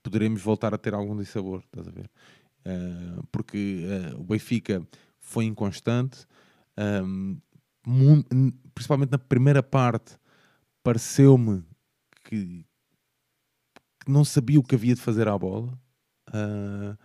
poderemos 0.01 0.41
voltar 0.41 0.73
a 0.73 0.77
ter 0.77 0.93
algum 0.93 1.15
dissabor, 1.17 1.63
estás 1.65 1.87
a 1.87 1.91
ver? 1.91 2.09
Uh, 2.65 3.27
porque 3.31 3.85
uh, 3.85 4.19
o 4.19 4.23
Benfica 4.23 4.81
foi 5.19 5.45
inconstante, 5.45 6.25
um, 7.03 7.37
principalmente 8.73 9.11
na 9.11 9.17
primeira 9.17 9.61
parte, 9.61 10.17
pareceu-me 10.83 11.63
que, 12.23 12.65
que, 14.03 14.11
não 14.11 14.25
sabia 14.25 14.59
o 14.59 14.63
que 14.63 14.75
havia 14.75 14.95
de 14.95 15.01
fazer 15.01 15.27
à 15.27 15.37
bola. 15.37 15.77
Uh, 16.29 16.97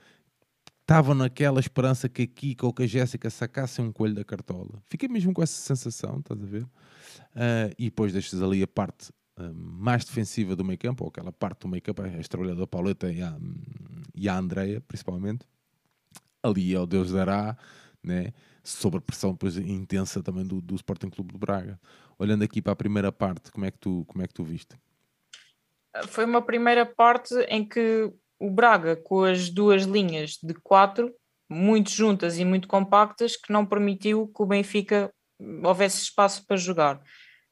estavam 0.80 1.14
naquela 1.14 1.60
esperança 1.60 2.08
que 2.08 2.22
a 2.22 2.26
Kika 2.26 2.66
ou 2.66 2.72
que 2.72 2.82
a 2.82 2.86
Jéssica 2.86 3.30
sacassem 3.30 3.84
um 3.84 3.92
coelho 3.92 4.14
da 4.14 4.24
cartola. 4.24 4.82
Fiquei 4.88 5.08
mesmo 5.08 5.32
com 5.32 5.42
essa 5.42 5.60
sensação, 5.60 6.18
estás 6.18 6.42
a 6.42 6.46
ver? 6.46 6.64
Uh, 6.64 7.70
e 7.78 7.84
depois 7.84 8.12
deixas 8.12 8.42
ali 8.42 8.62
a 8.62 8.66
parte 8.66 9.10
uh, 9.38 9.54
mais 9.54 10.04
defensiva 10.04 10.56
do 10.56 10.64
meio 10.64 10.78
campo, 10.78 11.04
ou 11.04 11.08
aquela 11.08 11.30
parte 11.30 11.60
do 11.60 11.68
meio 11.68 11.82
campo, 11.82 12.02
a 12.02 12.54
da 12.54 12.66
Pauleta 12.66 13.12
e 13.12 13.22
a, 13.22 13.38
e 14.14 14.28
a 14.28 14.36
Andreia, 14.36 14.80
principalmente. 14.80 15.46
Ali 16.42 16.74
é 16.74 16.80
o 16.80 16.86
Deus 16.86 17.12
dará, 17.12 17.56
né? 18.02 18.32
Sob 18.62 18.98
a 18.98 19.00
pressão 19.00 19.36
intensa 19.66 20.22
também 20.22 20.46
do, 20.46 20.60
do 20.60 20.74
Sporting 20.74 21.10
Clube 21.10 21.32
de 21.32 21.38
Braga. 21.38 21.80
Olhando 22.18 22.44
aqui 22.44 22.60
para 22.60 22.72
a 22.72 22.76
primeira 22.76 23.10
parte, 23.10 23.50
como 23.50 23.64
é 23.64 23.70
que 23.70 23.78
tu, 23.78 24.04
como 24.06 24.22
é 24.22 24.26
que 24.26 24.34
tu 24.34 24.44
viste? 24.44 24.76
Foi 26.08 26.24
uma 26.24 26.42
primeira 26.42 26.86
parte 26.86 27.34
em 27.48 27.66
que 27.66 28.12
o 28.38 28.50
Braga, 28.50 28.96
com 28.96 29.24
as 29.24 29.50
duas 29.50 29.82
linhas 29.84 30.38
de 30.42 30.54
quatro, 30.54 31.12
muito 31.48 31.90
juntas 31.90 32.38
e 32.38 32.44
muito 32.44 32.68
compactas, 32.68 33.36
que 33.36 33.52
não 33.52 33.66
permitiu 33.66 34.28
que 34.28 34.42
o 34.42 34.46
Benfica 34.46 35.12
houvesse 35.64 36.02
espaço 36.02 36.46
para 36.46 36.56
jogar. 36.56 37.00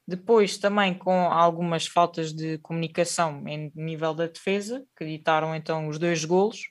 Depois, 0.07 0.57
também 0.57 0.93
com 0.93 1.31
algumas 1.31 1.85
faltas 1.85 2.33
de 2.33 2.57
comunicação 2.59 3.43
em 3.47 3.71
nível 3.75 4.13
da 4.13 4.25
defesa, 4.25 4.83
que 4.97 5.05
ditaram 5.05 5.53
então 5.53 5.87
os 5.87 5.99
dois 5.99 6.25
golos. 6.25 6.61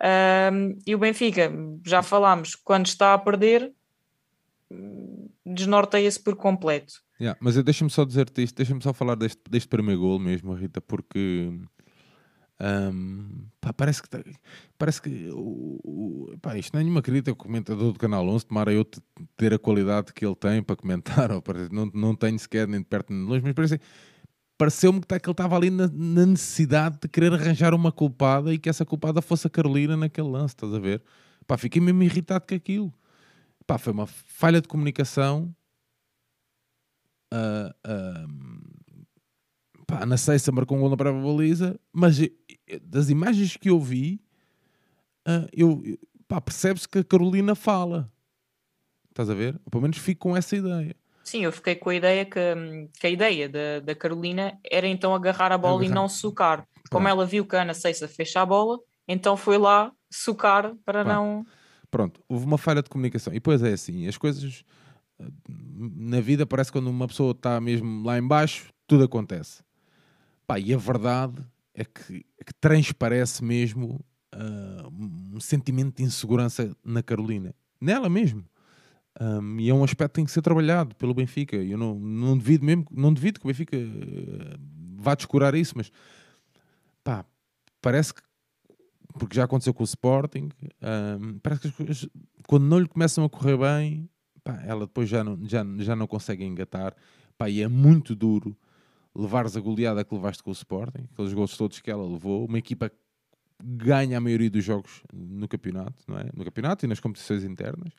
Um, 0.00 0.78
e 0.86 0.94
o 0.94 0.98
Benfica, 0.98 1.52
já 1.84 2.02
falámos, 2.02 2.54
quando 2.54 2.86
está 2.86 3.14
a 3.14 3.18
perder, 3.18 3.72
desnorteia-se 5.44 6.20
por 6.20 6.36
completo. 6.36 7.02
Yeah, 7.20 7.38
mas 7.40 7.62
deixa-me 7.62 7.90
só 7.90 8.04
dizer-te 8.04 8.42
isto, 8.42 8.56
deixa-me 8.56 8.82
só 8.82 8.92
falar 8.92 9.14
deste, 9.14 9.40
deste 9.48 9.68
primeiro 9.68 10.00
gol 10.00 10.18
mesmo, 10.18 10.52
Rita, 10.52 10.80
porque 10.80 11.52
um, 12.60 13.46
pá, 13.60 13.72
parece 13.72 14.02
que, 14.02 14.08
tá, 14.08 14.22
parece 14.76 15.00
que 15.00 15.28
o, 15.32 15.80
o, 15.84 16.38
pá, 16.40 16.58
isto 16.58 16.72
não 16.74 16.80
é 16.80 16.84
nenhuma 16.84 17.02
crítica 17.02 17.30
ao 17.30 17.36
comentador 17.36 17.92
do 17.92 17.98
Canal 17.98 18.26
11, 18.26 18.46
tomara 18.46 18.72
eu 18.72 18.84
ter 19.36 19.54
a 19.54 19.58
qualidade 19.58 20.12
que 20.12 20.24
ele 20.26 20.34
tem 20.34 20.62
para 20.62 20.74
comentar, 20.74 21.30
ou 21.32 21.40
para, 21.40 21.68
não, 21.68 21.90
não 21.94 22.14
tenho 22.16 22.38
sequer 22.38 22.66
nem 22.66 22.80
de 22.80 22.86
perto 22.86 23.12
nem 23.12 23.24
de 23.24 23.30
longe, 23.30 23.42
mas 23.44 23.52
parece, 23.52 23.80
pareceu-me 24.56 25.00
que, 25.00 25.06
tá, 25.06 25.16
ele 25.16 25.30
estava 25.30 25.56
ali 25.56 25.70
na, 25.70 25.88
na, 25.88 26.26
necessidade 26.26 26.98
de 27.00 27.08
querer 27.08 27.32
arranjar 27.32 27.74
uma 27.74 27.90
culpada 27.90 28.52
e 28.52 28.58
que 28.58 28.68
essa 28.68 28.84
culpada 28.84 29.20
fosse 29.20 29.46
a 29.46 29.50
Carolina 29.50 29.96
naquele 29.96 30.28
lance, 30.28 30.54
estás 30.54 30.72
a 30.72 30.78
ver? 30.78 31.02
Pá, 31.46 31.56
fiquei 31.58 31.80
mesmo 31.80 32.02
irritado 32.02 32.46
com 32.46 32.54
aquilo. 32.54 32.92
Pá, 33.66 33.78
foi 33.78 33.92
uma 33.92 34.06
falha 34.06 34.60
de 34.60 34.68
comunicação. 34.68 35.54
Uh, 37.32 37.70
uh, 37.86 38.28
pá, 39.86 40.06
marcou 40.52 40.76
um 40.76 40.80
gol 40.80 40.90
na 40.90 40.96
própria 40.96 41.22
baliza, 41.22 41.78
mas 41.92 42.18
das 42.82 43.10
imagens 43.10 43.56
que 43.56 43.70
eu 43.70 43.80
vi, 43.80 44.20
uh, 45.26 45.48
eu, 45.52 45.82
percebe-se 46.40 46.88
que 46.88 46.98
a 46.98 47.04
Carolina 47.04 47.54
fala. 47.54 48.10
Estás 49.10 49.30
a 49.30 49.34
ver? 49.34 49.58
Pelo 49.70 49.82
menos 49.82 49.98
fico 49.98 50.28
com 50.28 50.36
essa 50.36 50.56
ideia. 50.56 50.96
Sim, 51.24 51.44
eu 51.44 51.50
fiquei 51.50 51.74
com 51.74 51.88
a 51.88 51.94
ideia 51.94 52.24
que, 52.24 52.40
que 53.00 53.06
a 53.06 53.10
ideia 53.10 53.48
da, 53.48 53.80
da 53.80 53.94
Carolina 53.94 54.58
era 54.62 54.86
então 54.86 55.14
agarrar 55.14 55.50
a 55.50 55.58
bola 55.58 55.80
agarrar. 55.80 55.90
e 55.90 55.94
não 55.94 56.08
socar. 56.08 56.66
Como 56.90 57.08
ela 57.08 57.24
viu 57.24 57.46
que 57.46 57.56
a 57.56 57.62
Ana 57.62 57.72
Seissa 57.72 58.06
fecha 58.06 58.42
a 58.42 58.46
bola, 58.46 58.78
então 59.08 59.36
foi 59.36 59.56
lá 59.56 59.90
socar 60.10 60.74
para 60.84 61.02
não. 61.02 61.44
Pronto, 61.90 62.20
houve 62.28 62.44
uma 62.44 62.58
falha 62.58 62.82
de 62.82 62.90
comunicação. 62.90 63.32
E 63.32 63.36
depois 63.36 63.62
é 63.62 63.72
assim, 63.72 64.06
as 64.06 64.18
coisas 64.18 64.64
na 65.58 66.20
vida 66.20 66.44
parece 66.44 66.70
que 66.70 66.78
quando 66.78 66.88
uma 66.88 67.08
pessoa 67.08 67.32
está 67.32 67.60
mesmo 67.60 68.04
lá 68.04 68.18
embaixo, 68.18 68.68
tudo 68.86 69.04
acontece. 69.04 69.62
Pá, 70.46 70.58
e 70.58 70.74
a 70.74 70.76
verdade 70.76 71.40
é 71.74 71.84
que, 71.84 72.24
é 72.38 72.44
que 72.44 72.54
transparece 72.60 73.42
mesmo 73.42 74.04
uh, 74.34 74.88
um 75.34 75.40
sentimento 75.40 75.96
de 75.96 76.02
insegurança 76.02 76.76
na 76.84 77.02
Carolina, 77.02 77.54
nela 77.80 78.08
mesmo. 78.08 78.44
Um, 79.20 79.60
e 79.60 79.70
é 79.70 79.74
um 79.74 79.84
aspecto 79.84 80.12
que 80.12 80.16
tem 80.16 80.24
que 80.24 80.32
ser 80.32 80.42
trabalhado 80.42 80.94
pelo 80.96 81.14
Benfica. 81.14 81.56
Eu 81.56 81.78
não, 81.78 81.94
não 81.94 82.36
devido 82.36 82.64
mesmo, 82.64 82.86
não 82.90 83.12
devido 83.12 83.38
que 83.38 83.46
o 83.46 83.48
Benfica 83.48 83.76
uh, 83.76 84.58
vá 84.96 85.14
descurar 85.14 85.54
isso, 85.54 85.74
mas 85.76 85.92
pá, 87.02 87.24
parece 87.80 88.14
que 88.14 88.22
porque 89.16 89.36
já 89.36 89.44
aconteceu 89.44 89.72
com 89.72 89.82
o 89.82 89.86
Sporting, 89.86 90.48
um, 91.20 91.38
parece 91.38 91.62
que 91.62 91.68
as 91.68 91.74
coisas, 91.74 92.08
quando 92.48 92.64
não 92.64 92.80
lhe 92.80 92.88
começam 92.88 93.24
a 93.24 93.30
correr 93.30 93.56
bem, 93.56 94.08
pá, 94.42 94.60
ela 94.66 94.86
depois 94.86 95.08
já 95.08 95.22
não, 95.22 95.38
já, 95.46 95.64
já 95.78 95.94
não 95.94 96.06
consegue 96.06 96.44
engatar, 96.44 96.94
pá, 97.38 97.48
e 97.48 97.62
é 97.62 97.68
muito 97.68 98.16
duro 98.16 98.56
levares 99.14 99.56
a 99.56 99.60
goleada 99.60 100.04
que 100.04 100.12
levaste 100.12 100.42
com 100.42 100.50
o 100.50 100.52
Sporting, 100.52 101.06
aqueles 101.12 101.32
gols 101.32 101.56
todos 101.56 101.80
que 101.80 101.90
ela 101.90 102.04
levou, 102.04 102.44
uma 102.44 102.58
equipa 102.58 102.90
que 102.90 102.96
ganha 103.60 104.18
a 104.18 104.20
maioria 104.20 104.50
dos 104.50 104.64
jogos 104.64 105.02
no 105.12 105.46
campeonato, 105.46 106.02
não 106.08 106.18
é? 106.18 106.28
No 106.34 106.44
campeonato 106.44 106.84
e 106.84 106.88
nas 106.88 106.98
competições 106.98 107.44
internas. 107.44 107.92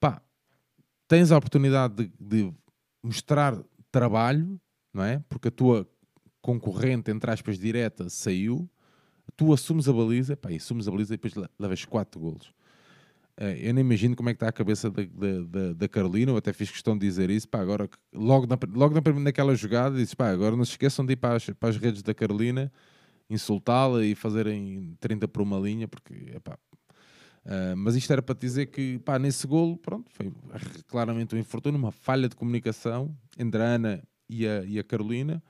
Pá, 0.00 0.22
tens 1.10 1.32
a 1.32 1.36
oportunidade 1.36 1.94
de, 1.96 2.12
de 2.20 2.54
mostrar 3.02 3.60
trabalho, 3.90 4.60
não 4.94 5.02
é? 5.02 5.20
Porque 5.28 5.48
a 5.48 5.50
tua 5.50 5.84
concorrente, 6.40 7.10
entre 7.10 7.28
aspas, 7.28 7.58
direta, 7.58 8.08
saiu, 8.08 8.70
tu 9.36 9.52
assumes 9.52 9.88
a 9.88 9.92
baliza, 9.92 10.36
pá, 10.36 10.50
assumes 10.50 10.86
a 10.86 10.90
baliza 10.92 11.14
e 11.14 11.16
depois 11.16 11.34
levas 11.58 11.84
4 11.84 12.20
golos. 12.20 12.54
Eh, 13.36 13.70
eu 13.70 13.74
nem 13.74 13.84
imagino 13.84 14.14
como 14.14 14.28
é 14.28 14.34
que 14.34 14.36
está 14.36 14.46
a 14.46 14.52
cabeça 14.52 14.88
da, 14.88 15.02
da, 15.02 15.72
da 15.72 15.88
Carolina, 15.88 16.30
eu 16.30 16.36
até 16.36 16.52
fiz 16.52 16.70
questão 16.70 16.96
de 16.96 17.04
dizer 17.04 17.28
isso, 17.28 17.48
pá, 17.48 17.60
agora, 17.60 17.90
logo, 18.14 18.46
na, 18.46 18.56
logo 18.72 18.94
na, 18.94 19.20
naquela 19.20 19.52
jogada, 19.56 19.96
disse, 19.96 20.14
pá, 20.14 20.30
agora 20.30 20.54
não 20.54 20.64
se 20.64 20.72
esqueçam 20.72 21.04
de 21.04 21.14
ir 21.14 21.16
para 21.16 21.34
as, 21.34 21.44
para 21.50 21.70
as 21.70 21.76
redes 21.76 22.04
da 22.04 22.14
Carolina, 22.14 22.70
insultá-la 23.28 24.04
e 24.04 24.14
fazerem 24.14 24.96
30 25.00 25.26
por 25.26 25.42
uma 25.42 25.58
linha, 25.58 25.88
porque, 25.88 26.14
epá, 26.36 26.56
uh, 27.44 27.76
mas 27.76 27.96
isto 27.96 28.12
era 28.12 28.22
para 28.22 28.38
dizer 28.38 28.66
que, 28.66 28.98
pá, 29.00 29.18
nesse 29.18 29.46
golo, 29.46 29.76
pronto, 29.76 30.10
foi 30.10 30.32
claramente 30.86 31.34
um 31.34 31.38
infortúnio, 31.38 31.78
uma 31.78 31.92
falha 31.92 32.28
de 32.28 32.36
comunicação 32.36 33.16
entre 33.38 33.62
a 33.62 33.66
Ana 33.66 34.02
e 34.28 34.46
a, 34.46 34.64
e 34.64 34.78
a 34.78 34.84
Carolina, 34.84 35.42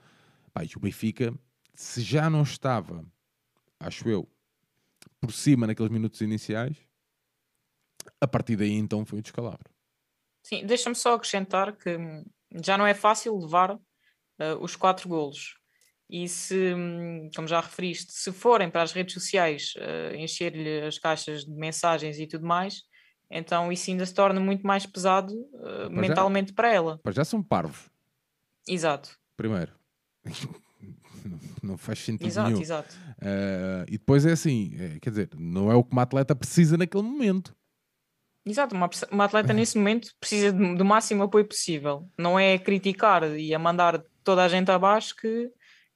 pá, 0.53 0.63
e 0.63 0.69
o 0.75 0.79
Benfica, 0.79 1.33
se 1.73 2.01
já 2.01 2.29
não 2.29 2.43
estava, 2.43 3.05
acho 3.79 4.09
eu, 4.09 4.27
por 5.19 5.31
cima 5.31 5.67
naqueles 5.67 5.91
minutos 5.91 6.21
iniciais, 6.21 6.77
a 8.19 8.27
partir 8.27 8.55
daí 8.55 8.73
então 8.73 9.05
foi 9.05 9.19
o 9.19 9.21
descalabro. 9.21 9.69
Sim, 10.43 10.65
deixa-me 10.65 10.95
só 10.95 11.13
acrescentar 11.13 11.75
que 11.75 11.97
já 12.63 12.77
não 12.77 12.85
é 12.85 12.93
fácil 12.93 13.37
levar 13.37 13.75
uh, 13.75 13.79
os 14.59 14.75
quatro 14.75 15.07
golos. 15.07 15.60
E 16.11 16.27
se, 16.27 16.75
como 17.33 17.47
já 17.47 17.61
referiste, 17.61 18.11
se 18.11 18.33
forem 18.33 18.69
para 18.69 18.81
as 18.81 18.91
redes 18.91 19.13
sociais 19.13 19.73
uh, 19.77 20.13
encher-lhe 20.15 20.81
as 20.81 20.99
caixas 20.99 21.45
de 21.45 21.51
mensagens 21.53 22.19
e 22.19 22.27
tudo 22.27 22.45
mais, 22.45 22.83
então 23.29 23.71
isso 23.71 23.89
ainda 23.89 24.05
se 24.05 24.13
torna 24.13 24.37
muito 24.37 24.67
mais 24.67 24.85
pesado 24.85 25.33
uh, 25.33 25.89
mentalmente 25.89 26.49
já, 26.49 26.55
para 26.55 26.73
ela. 26.73 26.99
Para 27.01 27.13
já 27.13 27.23
são 27.23 27.41
parvos. 27.41 27.89
Exato. 28.67 29.17
Primeiro. 29.37 29.71
não 31.63 31.77
faz 31.77 31.99
sentido 31.99 32.27
exato, 32.27 32.49
nenhum. 32.49 32.61
Exato. 32.61 32.93
Uh, 33.19 33.85
e 33.87 33.91
depois 33.91 34.25
é 34.25 34.33
assim, 34.33 34.75
é, 34.77 34.99
quer 34.99 35.11
dizer, 35.11 35.29
não 35.37 35.71
é 35.71 35.75
o 35.75 35.83
que 35.83 35.93
uma 35.93 36.01
atleta 36.01 36.35
precisa 36.35 36.75
naquele 36.75 37.03
momento. 37.03 37.55
Exato, 38.45 38.75
uma, 38.75 38.89
uma 39.11 39.25
atleta 39.25 39.53
nesse 39.53 39.77
momento 39.77 40.11
precisa 40.19 40.51
do 40.51 40.83
máximo 40.83 41.23
apoio 41.23 41.45
possível. 41.45 42.09
Não 42.17 42.39
é 42.39 42.57
criticar 42.57 43.23
e 43.39 43.53
a 43.53 43.59
mandar 43.59 44.03
toda 44.23 44.43
a 44.43 44.47
gente 44.47 44.69
abaixo 44.71 45.15
que, 45.15 45.49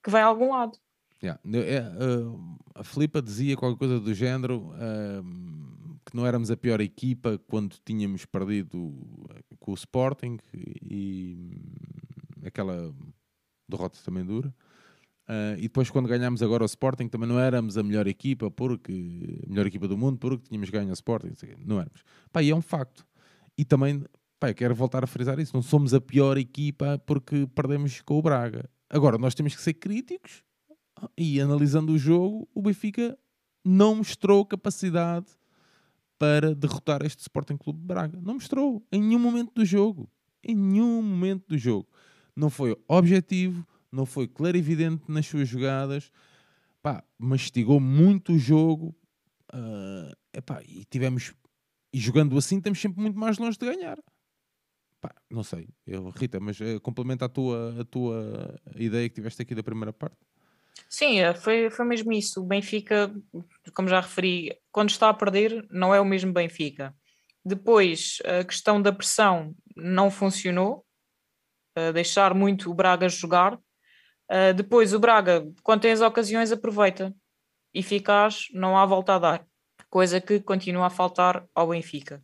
que 0.06 0.12
vai 0.12 0.22
a 0.22 0.28
algum 0.28 0.52
lado. 0.52 0.78
Yeah. 1.24 1.42
Uh, 1.44 2.58
a 2.76 2.84
Filipa 2.84 3.22
dizia 3.22 3.58
qualquer 3.58 3.80
coisa 3.80 4.00
do 4.00 4.14
género 4.14 4.70
uh, 4.74 6.00
que 6.06 6.16
não 6.16 6.28
éramos 6.28 6.52
a 6.52 6.56
pior 6.56 6.80
equipa 6.80 7.40
quando 7.48 7.76
tínhamos 7.84 8.24
perdido 8.24 8.94
com 9.60 9.72
o 9.72 9.74
Sporting 9.74 10.38
e, 10.54 11.60
aquela 12.46 12.94
derrota 13.68 13.98
também 14.06 14.24
dura. 14.24 14.54
Uh, 15.28 15.58
e 15.58 15.64
depois, 15.64 15.90
quando 15.90 16.08
ganhámos 16.08 16.44
agora 16.44 16.62
o 16.62 16.68
Sporting, 16.68 17.08
também 17.08 17.28
não 17.28 17.40
éramos 17.40 17.76
a 17.80 17.82
melhor 17.82 18.06
equipa, 18.06 18.52
porque 18.52 19.40
a 19.44 19.50
melhor 19.50 19.66
equipa 19.66 19.88
do 19.88 19.98
mundo, 19.98 20.20
porque 20.20 20.48
tínhamos 20.48 20.70
ganho 20.70 20.92
o 20.92 20.94
Sporting. 20.94 21.34
Não 21.66 21.80
éramos. 21.80 22.04
Pá, 22.32 22.44
e 22.44 22.52
é 22.52 22.56
um 22.56 22.62
facto. 22.62 23.04
E 23.58 23.66
também, 23.66 24.04
pá, 24.40 24.54
quero 24.54 24.76
voltar 24.76 25.04
a 25.04 25.08
frisar 25.08 25.40
isso: 25.40 25.56
não 25.56 25.64
somos 25.64 25.96
a 25.96 26.00
pior 26.00 26.38
equipa 26.38 27.02
porque 27.08 27.48
perdemos 27.56 28.02
com 28.02 28.20
o 28.20 28.22
Braga. 28.22 28.70
Agora, 28.89 29.18
nós 29.18 29.34
temos 29.34 29.56
que 29.56 29.62
ser 29.62 29.74
críticos 29.74 30.44
e 31.18 31.39
analisando 31.42 31.94
o 31.94 31.98
jogo, 31.98 32.48
o 32.54 32.62
Benfica 32.62 33.18
não 33.63 33.96
mostrou 33.96 34.46
capacidade 34.46 35.27
para 36.18 36.56
derrotar 36.56 37.06
este 37.06 37.22
Sporting 37.22 37.58
Clube 37.58 37.80
de 37.80 37.86
Braga. 37.86 38.20
Não 38.22 38.36
mostrou 38.36 38.86
em 38.92 39.01
nenhum 39.01 39.20
momento 39.20 39.51
do 39.54 39.65
jogo. 39.65 40.10
Em 40.44 40.56
nenhum 40.56 41.01
momento 41.01 41.46
do 41.48 41.58
jogo. 41.58 41.88
Não 42.36 42.50
foi 42.50 42.77
objetivo 42.88 43.65
não 43.96 44.06
foi 44.06 44.27
clarividente 44.27 45.04
nas 45.08 45.25
suas 45.25 45.48
jogadas, 45.48 46.12
pá, 46.82 47.04
mastigou 47.18 47.80
muito 47.80 48.34
o 48.34 48.38
jogo, 48.38 48.94
uh, 49.54 50.13
epá, 50.34 50.62
e 50.63 50.84
tivemos, 50.86 51.34
e 51.94 51.98
jogando 51.98 52.38
assim, 52.38 52.58
estamos 52.58 52.80
sempre 52.80 53.01
muito 53.01 53.18
mais 53.18 53.38
longe 53.38 53.58
de 53.58 53.65
ganhar. 53.65 53.98
Não 55.36 55.44
sei, 55.44 55.68
eu, 55.86 56.08
Rita, 56.12 56.39
mas 56.39 56.58
uh, 56.62 56.80
complementa 56.80 57.25
a 57.25 57.30
tua, 57.30 57.82
a 57.82 57.84
tua 57.84 58.58
ideia 58.77 59.10
que 59.10 59.15
tiveste 59.15 59.42
aqui 59.42 59.54
da 59.54 59.62
primeira 59.62 59.92
parte. 59.92 60.15
Sim, 60.88 61.20
é, 61.20 61.34
foi, 61.34 61.70
foi 61.70 61.84
mesmo 61.84 62.13
isso. 62.13 62.42
O 62.42 62.46
Benfica, 62.46 63.13
como 63.74 63.89
já 63.89 64.00
referi, 64.00 64.58
quando 64.72 64.92
está 64.92 65.10
a 65.10 65.13
perder, 65.13 65.68
não 65.70 65.94
é 65.94 66.00
o 66.00 66.06
mesmo 66.06 66.32
Benfica. 66.32 66.96
Depois, 67.44 68.20
a 68.24 68.46
questão 68.46 68.82
da 68.82 68.94
pressão 68.94 69.54
não 69.75 70.10
funcionou, 70.10 70.86
deixar 71.94 72.34
muito 72.34 72.72
o 72.72 72.74
Braga 72.74 73.10
jogar. 73.10 73.60
Depois, 74.56 74.94
o 74.94 75.00
Braga, 75.00 75.46
quando 75.63 75.82
tem 75.82 75.92
as 75.92 76.00
ocasiões, 76.00 76.50
aproveita. 76.50 77.13
Eficaz, 77.74 78.48
não 78.54 78.77
há 78.77 78.86
volta 78.86 79.15
a 79.15 79.20
dar. 79.20 79.48
Coisa 79.89 80.22
que 80.22 80.39
continua 80.39 80.88
a 80.88 80.89
faltar 80.89 81.46
ao 81.54 81.68
Benfica. 81.68 82.24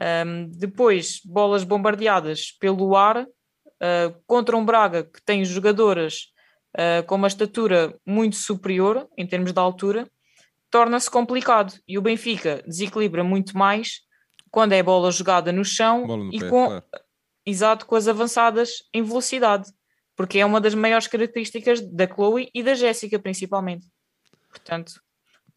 Um, 0.00 0.48
depois, 0.48 1.20
bolas 1.24 1.64
bombardeadas 1.64 2.50
pelo 2.52 2.96
ar 2.96 3.24
uh, 3.24 4.22
contra 4.26 4.56
um 4.56 4.64
Braga 4.64 5.04
que 5.04 5.22
tem 5.22 5.44
jogadoras 5.44 6.28
uh, 6.76 7.04
com 7.06 7.16
uma 7.16 7.28
estatura 7.28 7.94
muito 8.06 8.36
superior 8.36 9.06
em 9.18 9.26
termos 9.26 9.52
de 9.52 9.58
altura, 9.58 10.08
torna-se 10.70 11.10
complicado. 11.10 11.74
E 11.86 11.98
o 11.98 12.02
Benfica 12.02 12.62
desequilibra 12.66 13.22
muito 13.22 13.56
mais 13.56 14.00
quando 14.50 14.72
é 14.72 14.82
bola 14.82 15.10
jogada 15.10 15.52
no 15.52 15.64
chão 15.64 16.06
no 16.06 16.32
e 16.32 16.38
pé, 16.38 16.48
com, 16.48 16.66
claro. 16.66 16.84
exato, 17.44 17.86
com 17.86 17.94
as 17.94 18.08
avançadas 18.08 18.82
em 18.94 19.02
velocidade, 19.02 19.70
porque 20.16 20.38
é 20.38 20.46
uma 20.46 20.60
das 20.60 20.74
maiores 20.74 21.06
características 21.06 21.80
da 21.80 22.06
Chloe 22.06 22.48
e 22.54 22.62
da 22.62 22.74
Jéssica, 22.74 23.18
principalmente. 23.18 23.86
Portanto, 24.48 24.92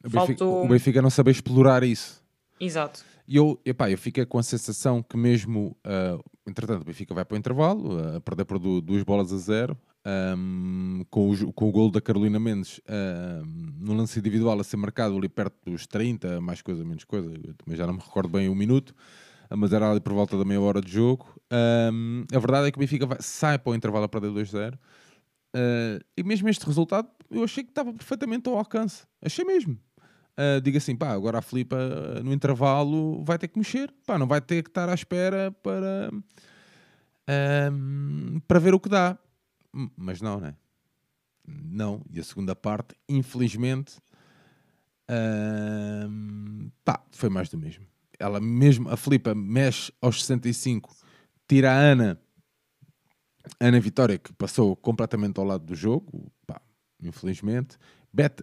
O 0.03 0.09
Benfica, 0.09 0.25
Faltou- 0.27 0.65
o 0.65 0.67
Benfica 0.67 1.01
não 1.01 1.09
saber 1.09 1.31
explorar 1.31 1.83
isso. 1.83 2.21
exato. 2.59 3.03
E 3.27 3.37
eu, 3.37 3.59
epá, 3.65 3.89
eu 3.89 3.97
fiquei 3.97 4.25
com 4.25 4.37
a 4.37 4.43
sensação 4.43 5.01
que 5.01 5.17
mesmo, 5.17 5.75
ah, 5.83 6.17
entretanto, 6.47 6.81
o 6.83 6.85
Benfica 6.85 7.13
vai 7.13 7.25
para 7.25 7.35
o 7.35 7.37
intervalo, 7.37 7.97
ah, 7.97 8.17
a 8.17 8.21
perder 8.21 8.45
por 8.45 8.59
du- 8.59 8.81
duas 8.81 9.01
bolas 9.03 9.33
a 9.33 9.37
zero, 9.37 9.75
ahm, 10.05 11.01
com, 11.09 11.31
o, 11.31 11.53
com 11.53 11.67
o 11.69 11.71
gol 11.71 11.89
da 11.89 11.99
Carolina 11.99 12.39
Mendes 12.39 12.79
ahm, 12.87 13.73
no 13.79 13.93
lance 13.95 14.19
individual 14.19 14.59
a 14.59 14.63
ser 14.63 14.77
marcado 14.77 15.17
ali 15.17 15.27
perto 15.27 15.55
dos 15.71 15.87
30, 15.87 16.39
mais 16.39 16.61
coisa, 16.61 16.85
menos 16.85 17.03
coisa, 17.03 17.29
também 17.57 17.75
já 17.75 17.87
não 17.87 17.93
me 17.95 17.99
recordo 17.99 18.29
bem 18.29 18.47
o 18.47 18.53
minuto, 18.55 18.93
ah, 19.49 19.55
mas 19.57 19.73
era 19.73 19.89
ali 19.89 19.99
por 19.99 20.13
volta 20.13 20.37
da 20.37 20.45
meia 20.45 20.61
hora 20.61 20.79
de 20.81 20.91
jogo. 20.91 21.25
Ahm, 21.51 22.25
a 22.31 22.37
verdade 22.39 22.67
é 22.67 22.71
que 22.71 22.77
o 22.77 22.81
Benfica 22.81 23.07
vai- 23.07 23.17
sai 23.21 23.57
para 23.57 23.71
o 23.71 23.75
intervalo 23.75 24.05
a 24.05 24.09
perder 24.09 24.29
2-0. 24.31 24.77
Ah, 25.55 25.99
e 26.15 26.23
mesmo 26.23 26.47
este 26.47 26.65
resultado 26.65 27.07
eu 27.31 27.43
achei 27.43 27.63
que 27.63 27.71
estava 27.71 27.91
perfeitamente 27.91 28.47
ao 28.47 28.57
alcance. 28.57 29.03
Achei 29.21 29.43
mesmo. 29.43 29.79
Uh, 30.37 30.59
diga 30.59 30.77
assim, 30.77 30.95
pá, 30.95 31.11
agora 31.11 31.39
a 31.39 31.41
Filipa 31.41 31.77
uh, 31.77 32.23
no 32.23 32.33
intervalo 32.33 33.23
vai 33.23 33.37
ter 33.37 33.47
que 33.47 33.57
mexer, 33.57 33.93
pá, 34.05 34.19
não 34.19 34.27
vai 34.27 34.41
ter 34.41 34.63
que 34.63 34.69
estar 34.69 34.89
à 34.89 34.93
espera 34.93 35.49
para, 35.63 36.11
um, 37.71 38.41
para 38.45 38.59
ver 38.59 38.73
o 38.73 38.79
que 38.79 38.89
dá. 38.89 39.17
Mas 39.95 40.21
não, 40.21 40.39
né? 40.39 40.55
Não. 41.47 42.01
E 42.11 42.19
a 42.19 42.23
segunda 42.23 42.55
parte, 42.55 42.95
infelizmente, 43.07 43.95
pá, 46.83 47.01
foi 47.11 47.29
mais 47.29 47.49
do 47.49 47.57
mesmo. 47.57 47.85
Ela 48.19 48.39
mesmo, 48.39 48.89
a 48.89 48.97
Filipa 48.97 49.35
mexe 49.35 49.91
aos 50.01 50.21
65, 50.21 50.95
tira 51.47 51.71
a 51.71 51.75
Ana, 51.75 52.19
Ana 53.59 53.79
Vitória, 53.79 54.17
que 54.17 54.33
passou 54.33 54.75
completamente 54.75 55.39
ao 55.39 55.45
lado 55.45 55.65
do 55.65 55.75
jogo, 55.75 56.31
pá, 56.47 56.61
infelizmente, 57.01 57.77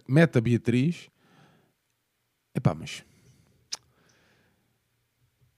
mete 0.07 0.37
a 0.37 0.41
Beatriz, 0.41 1.09
Epá, 2.55 2.73
mas. 2.73 3.03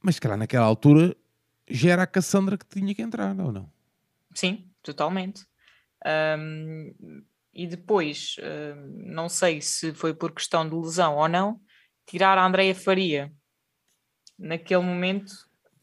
Mas, 0.01 0.19
cara, 0.19 0.37
naquela 0.37 0.65
altura 0.65 1.15
já 1.67 1.91
era 1.91 2.03
a 2.03 2.07
Cassandra 2.07 2.57
que 2.57 2.65
tinha 2.67 2.93
que 2.93 3.01
entrar, 3.01 3.37
ou 3.39 3.51
não? 3.51 3.69
Sim, 4.33 4.69
totalmente. 4.83 5.45
Um, 6.05 6.93
e 7.53 7.65
depois, 7.65 8.35
um, 8.39 9.13
não 9.13 9.27
sei 9.27 9.61
se 9.61 9.93
foi 9.93 10.13
por 10.13 10.31
questão 10.31 10.67
de 10.67 10.75
lesão 10.75 11.15
ou 11.15 11.27
não, 11.27 11.59
tirar 12.05 12.37
a 12.37 12.45
Andreia 12.45 12.75
Faria 12.75 13.33
naquele 14.37 14.83
momento 14.83 15.31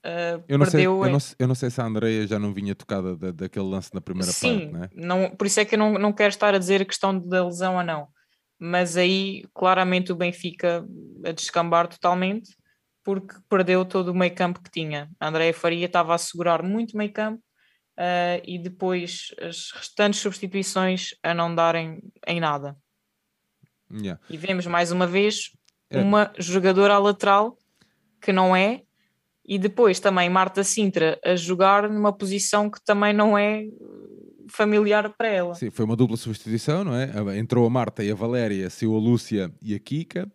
uh, 0.05 0.45
Eu 0.47 0.59
não, 0.59 0.67
sei, 0.67 0.85
perdeu. 0.85 1.05
eu, 1.05 1.11
não, 1.11 1.19
sei- 1.21 1.37
eu 1.39 1.49
não 1.49 1.55
sei 1.55 1.71
se 1.71 1.81
a 1.81 1.85
Andreia 1.85 2.27
já 2.27 2.39
não 2.39 2.53
vinha 2.55 2.75
tocada 2.75 3.17
da, 3.17 3.33
daquele 3.33 3.65
lance 3.67 3.93
na 3.93 4.01
primeira 4.01 4.31
Sim, 4.33 4.71
parte, 4.71 4.73
né? 4.73 4.89
não, 4.95 5.35
por 5.35 5.47
isso 5.47 5.59
é 5.59 5.65
que 5.65 5.75
eu 5.75 5.79
não, 5.79 5.95
não 5.95 6.13
quero 6.13 6.29
estar 6.29 6.55
a 6.55 6.59
dizer 6.59 6.83
a 6.83 6.85
questão 6.87 7.19
da 7.19 7.45
lesão 7.45 7.77
ou 7.77 7.83
não. 7.83 8.09
Mas 8.65 8.97
aí 8.97 9.45
claramente 9.53 10.13
o 10.13 10.17
Benfica 10.17 10.87
a 11.27 11.33
descambar 11.33 11.89
totalmente 11.89 12.57
porque 13.03 13.35
perdeu 13.49 13.85
todo 13.85 14.13
o 14.13 14.15
meio 14.15 14.33
campo 14.33 14.63
que 14.63 14.71
tinha. 14.71 15.11
A 15.19 15.27
Andréia 15.27 15.53
Faria 15.53 15.87
estava 15.87 16.15
a 16.15 16.19
segurar 16.19 16.63
muito 16.63 16.97
meio 16.97 17.13
campo 17.13 17.43
ah, 17.97 18.41
e 18.45 18.61
depois 18.61 19.35
as 19.41 19.73
restantes 19.73 20.21
substituições 20.21 21.11
a 21.25 21.35
não 21.35 21.53
darem 21.53 22.01
em 22.25 22.39
nada. 22.39 22.77
Yeah. 23.91 24.21
E 24.31 24.37
vemos 24.37 24.67
mais 24.67 24.93
uma 24.93 25.07
vez 25.07 25.51
É. 25.91 25.99
uma 25.99 26.33
jogadora 26.39 26.95
à 26.95 26.99
lateral 26.99 27.59
que 28.21 28.33
não 28.33 28.55
é, 28.55 28.83
e 29.45 29.59
depois 29.59 30.01
também 30.01 30.31
Marta 30.31 30.63
Sintra 30.63 31.19
a 31.25 31.35
jogar 31.35 31.91
numa 31.91 32.17
posição 32.17 32.71
que 32.71 32.83
também 32.85 33.13
não 33.13 33.37
é 33.37 33.65
familiar 34.49 35.11
para 35.11 35.29
ela. 35.29 35.55
Sim, 35.55 35.71
foi 35.71 35.85
uma 35.85 35.97
dupla 35.97 36.17
substituição, 36.17 36.85
não 36.85 36.95
é? 36.95 37.39
Entrou 37.39 37.67
a 37.67 37.71
Marta 37.71 38.03
e 38.05 38.11
a 38.11 38.15
Valéria, 38.15 38.69
saiu 38.71 38.95
a 38.95 38.99
Lúcia 38.99 39.53
e 39.61 39.75
a 39.75 39.79
Kika. 39.79 40.31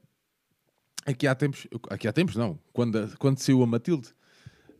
Aqui 1.05 1.25
há 1.25 1.33
tempos, 1.33 1.67
aqui 1.89 2.07
há 2.07 2.11
tempos 2.11 2.35
não, 2.35 2.59
quando, 2.73 3.17
quando 3.17 3.39
saiu 3.39 3.63
a 3.63 3.65
Matilde, 3.65 4.09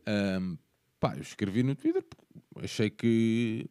ahm, 0.05 0.57
pá, 0.99 1.15
eu 1.15 1.21
escrevi 1.21 1.63
no 1.63 1.73
Twitter, 1.73 2.03
achei 2.61 2.89
que, 2.89 3.65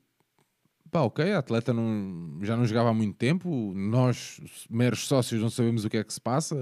pá, 0.90 1.02
ok, 1.02 1.32
a 1.32 1.38
atleta 1.38 1.74
não, 1.74 2.38
já 2.42 2.56
não 2.56 2.64
jogava 2.64 2.88
há 2.88 2.94
muito 2.94 3.14
tempo, 3.14 3.74
nós, 3.74 4.40
meros 4.70 5.06
sócios, 5.06 5.42
não 5.42 5.50
sabemos 5.50 5.84
o 5.84 5.90
que 5.90 5.98
é 5.98 6.04
que 6.04 6.14
se 6.14 6.20
passa, 6.20 6.56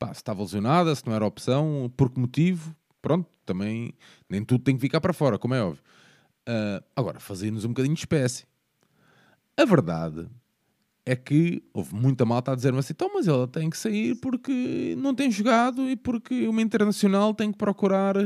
pá, 0.00 0.08
se 0.08 0.20
estava 0.20 0.42
lesionada, 0.42 0.92
se 0.96 1.06
não 1.06 1.14
era 1.14 1.24
opção, 1.24 1.92
por 1.96 2.10
que 2.10 2.18
motivo, 2.18 2.74
pronto, 3.00 3.28
também, 3.46 3.94
nem 4.28 4.44
tudo 4.44 4.64
tem 4.64 4.74
que 4.74 4.80
ficar 4.80 5.00
para 5.00 5.12
fora, 5.12 5.38
como 5.38 5.54
é 5.54 5.62
óbvio. 5.62 5.82
Ah, 6.46 6.82
agora, 6.96 7.20
fazia-nos 7.20 7.64
um 7.64 7.68
bocadinho 7.68 7.94
de 7.94 8.00
espécie. 8.00 8.46
A 9.56 9.64
verdade 9.64 10.28
é 11.04 11.16
que 11.16 11.62
houve 11.72 11.94
muita 11.94 12.24
malta 12.24 12.52
a 12.52 12.54
dizer-me 12.54 12.78
assim, 12.78 12.92
então, 12.92 13.10
mas 13.12 13.26
ela 13.26 13.48
tem 13.48 13.68
que 13.68 13.76
sair 13.76 14.14
porque 14.16 14.94
não 14.98 15.14
tem 15.14 15.30
jogado 15.30 15.88
e 15.88 15.96
porque 15.96 16.46
uma 16.46 16.62
internacional 16.62 17.34
tem 17.34 17.50
que 17.50 17.58
procurar 17.58 18.16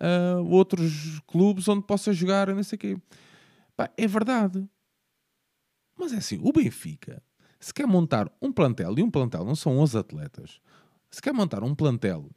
ah, 0.00 0.40
outros 0.44 1.20
clubes 1.26 1.68
onde 1.68 1.86
possa 1.86 2.12
jogar, 2.12 2.48
e 2.48 2.54
não 2.54 2.62
sei 2.62 2.76
o 2.76 2.78
quê. 2.78 2.96
Pá, 3.76 3.90
é 3.96 4.06
verdade. 4.06 4.68
Mas 5.96 6.12
é 6.12 6.16
assim, 6.16 6.40
o 6.42 6.52
Benfica, 6.52 7.22
se 7.58 7.72
quer 7.72 7.86
montar 7.86 8.30
um 8.42 8.52
plantel, 8.52 8.98
e 8.98 9.02
um 9.02 9.10
plantel 9.10 9.44
não 9.44 9.54
são 9.54 9.78
11 9.78 9.96
atletas, 9.96 10.60
se 11.10 11.22
quer 11.22 11.32
montar 11.32 11.62
um 11.62 11.74
plantel 11.74 12.28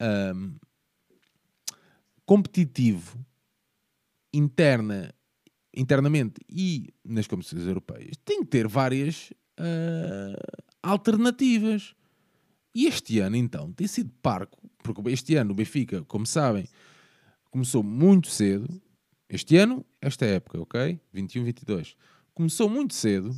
ahm, 0.00 0.54
competitivo, 2.24 3.24
interna, 4.32 5.14
internamente 5.74 6.40
e 6.48 6.92
nas 7.04 7.26
competições 7.26 7.66
europeias, 7.66 8.16
tem 8.24 8.40
que 8.40 8.48
ter 8.48 8.68
várias 8.68 9.32
ah, 9.58 10.36
alternativas. 10.82 11.94
E 12.74 12.86
este 12.86 13.18
ano, 13.20 13.36
então, 13.36 13.72
tem 13.72 13.86
sido 13.86 14.10
parco, 14.22 14.58
porque 14.82 15.10
este 15.10 15.36
ano 15.36 15.52
o 15.52 15.54
Benfica, 15.54 16.02
como 16.04 16.26
sabem, 16.26 16.66
começou 17.50 17.82
muito 17.82 18.28
cedo. 18.28 18.66
Este 19.28 19.56
ano, 19.56 19.84
esta 20.00 20.24
época, 20.24 20.60
ok? 20.60 20.98
21, 21.12 21.44
22. 21.44 21.96
Começou 22.34 22.68
muito 22.68 22.94
cedo, 22.94 23.34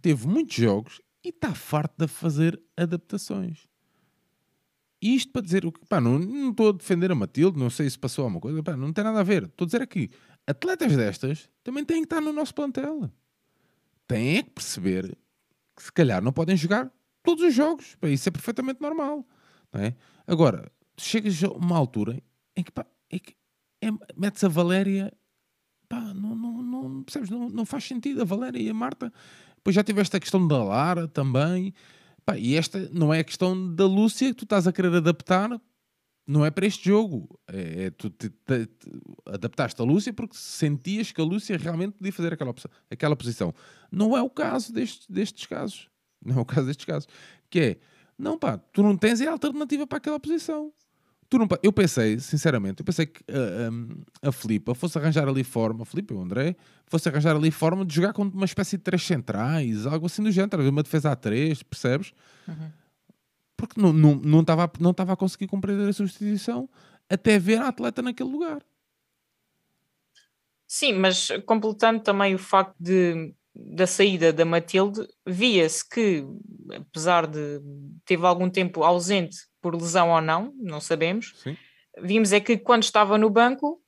teve 0.00 0.26
muitos 0.26 0.56
jogos 0.56 1.00
e 1.24 1.28
está 1.28 1.54
farto 1.54 1.94
de 1.98 2.08
fazer 2.08 2.60
adaptações. 2.76 3.68
Isto 5.02 5.32
para 5.32 5.42
dizer 5.42 5.66
o 5.66 5.72
que, 5.72 5.84
pá, 5.86 6.00
não, 6.00 6.16
não 6.16 6.50
estou 6.50 6.68
a 6.68 6.72
defender 6.72 7.10
a 7.10 7.14
Matilde, 7.14 7.58
não 7.58 7.68
sei 7.68 7.90
se 7.90 7.98
passou 7.98 8.22
alguma 8.22 8.40
coisa, 8.40 8.62
pá, 8.62 8.76
não 8.76 8.92
tem 8.92 9.02
nada 9.02 9.18
a 9.18 9.24
ver. 9.24 9.44
Estou 9.44 9.64
a 9.64 9.66
dizer 9.66 9.82
aqui, 9.82 10.10
atletas 10.46 10.96
destas 10.96 11.50
também 11.64 11.84
têm 11.84 12.02
que 12.02 12.06
estar 12.06 12.20
no 12.20 12.32
nosso 12.32 12.54
plantel. 12.54 13.10
Têm 14.06 14.38
é 14.38 14.42
que 14.44 14.50
perceber 14.50 15.18
que 15.76 15.82
se 15.82 15.92
calhar 15.92 16.22
não 16.22 16.32
podem 16.32 16.56
jogar 16.56 16.88
todos 17.20 17.42
os 17.42 17.52
jogos. 17.52 17.96
Pá, 17.96 18.08
isso 18.08 18.28
é 18.28 18.32
perfeitamente 18.32 18.80
normal. 18.80 19.26
Não 19.72 19.80
é? 19.80 19.96
Agora, 20.24 20.70
chegas 20.96 21.42
a 21.42 21.48
uma 21.48 21.76
altura 21.76 22.22
em 22.54 22.62
que, 22.62 22.70
pá, 22.70 22.86
é 23.10 23.18
que 23.18 23.34
é, 23.80 23.88
metes 24.16 24.44
a 24.44 24.48
Valéria, 24.48 25.12
pá, 25.88 26.00
não, 26.14 26.36
não, 26.36 26.62
não, 26.62 27.02
percebes? 27.02 27.28
Não, 27.28 27.48
não 27.48 27.66
faz 27.66 27.82
sentido 27.84 28.22
a 28.22 28.24
Valéria 28.24 28.60
e 28.60 28.68
a 28.68 28.74
Marta. 28.74 29.12
Depois 29.56 29.74
já 29.74 29.82
tiveste 29.82 30.16
a 30.16 30.20
questão 30.20 30.46
da 30.46 30.62
Lara 30.62 31.08
também. 31.08 31.74
Pá, 32.24 32.38
e 32.38 32.54
esta 32.56 32.88
não 32.92 33.12
é 33.12 33.20
a 33.20 33.24
questão 33.24 33.74
da 33.74 33.86
Lúcia 33.86 34.28
que 34.28 34.34
tu 34.34 34.44
estás 34.44 34.66
a 34.66 34.72
querer 34.72 34.94
adaptar, 34.94 35.60
não 36.26 36.46
é 36.46 36.50
para 36.50 36.66
este 36.66 36.88
jogo. 36.88 37.38
É, 37.48 37.84
é 37.84 37.90
tu 37.90 38.10
te, 38.10 38.30
te- 38.30 38.66
te- 38.66 38.90
adaptaste 39.26 39.80
a 39.80 39.84
Lúcia 39.84 40.12
porque 40.12 40.36
sentias 40.36 41.10
que 41.10 41.20
a 41.20 41.24
Lúcia 41.24 41.56
realmente 41.56 41.94
podia 41.94 42.12
fazer 42.12 42.32
aquela, 42.32 42.54
aquela 42.90 43.16
posição. 43.16 43.52
Não 43.90 44.16
é 44.16 44.22
o 44.22 44.30
caso 44.30 44.72
deste, 44.72 45.10
destes 45.10 45.46
casos. 45.46 45.88
Não 46.24 46.38
é 46.38 46.40
o 46.40 46.44
caso 46.44 46.66
destes 46.66 46.84
casos. 46.84 47.08
Que 47.50 47.60
é, 47.60 47.78
não 48.16 48.38
pá, 48.38 48.56
tu 48.56 48.82
não 48.82 48.96
tens 48.96 49.20
a 49.20 49.30
alternativa 49.30 49.86
para 49.86 49.98
aquela 49.98 50.20
posição. 50.20 50.72
Tu 51.32 51.38
não, 51.38 51.48
eu 51.62 51.72
pensei, 51.72 52.20
sinceramente, 52.20 52.80
eu 52.80 52.84
pensei 52.84 53.06
que 53.06 53.22
uh, 53.22 53.72
um, 53.72 54.02
a 54.20 54.30
Filipa 54.30 54.74
fosse 54.74 54.98
arranjar 54.98 55.26
ali 55.26 55.42
forma, 55.42 55.82
a 55.82 55.86
Filipa 55.86 56.12
e 56.12 56.16
o 56.18 56.20
André, 56.20 56.54
fosse 56.84 57.08
arranjar 57.08 57.34
ali 57.34 57.50
forma 57.50 57.86
de 57.86 57.94
jogar 57.94 58.12
com 58.12 58.24
uma 58.24 58.44
espécie 58.44 58.76
de 58.76 58.82
três 58.82 59.02
centrais, 59.02 59.86
algo 59.86 60.04
assim 60.04 60.22
do 60.22 60.30
género, 60.30 60.68
uma 60.68 60.82
defesa 60.82 61.10
a 61.10 61.16
três, 61.16 61.62
percebes? 61.62 62.12
Uhum. 62.46 62.70
Porque 63.56 63.80
não 63.80 63.92
estava 63.92 64.02
não, 64.02 64.20
não 64.22 64.44
tava, 64.44 64.72
não 64.78 64.92
tava 64.92 65.12
a 65.14 65.16
conseguir 65.16 65.46
compreender 65.46 65.88
a 65.88 65.92
substituição 65.94 66.68
até 67.08 67.38
ver 67.38 67.62
a 67.62 67.68
atleta 67.68 68.02
naquele 68.02 68.28
lugar. 68.28 68.62
Sim, 70.66 70.92
mas 70.92 71.28
completando 71.46 72.02
também 72.02 72.34
o 72.34 72.38
facto 72.38 72.76
de 72.78 73.34
da 73.54 73.86
saída 73.86 74.32
da 74.32 74.44
Matilde, 74.44 75.06
via-se 75.26 75.86
que, 75.88 76.24
apesar 76.74 77.26
de 77.26 77.60
teve 78.04 78.26
algum 78.26 78.48
tempo 78.48 78.82
ausente 78.82 79.36
por 79.60 79.74
lesão 79.74 80.10
ou 80.10 80.20
não, 80.20 80.52
não 80.58 80.80
sabemos, 80.80 81.34
Sim. 81.42 81.56
vimos 82.02 82.32
é 82.32 82.40
que 82.40 82.56
quando 82.56 82.82
estava 82.82 83.18
no 83.18 83.30
banco 83.30 83.80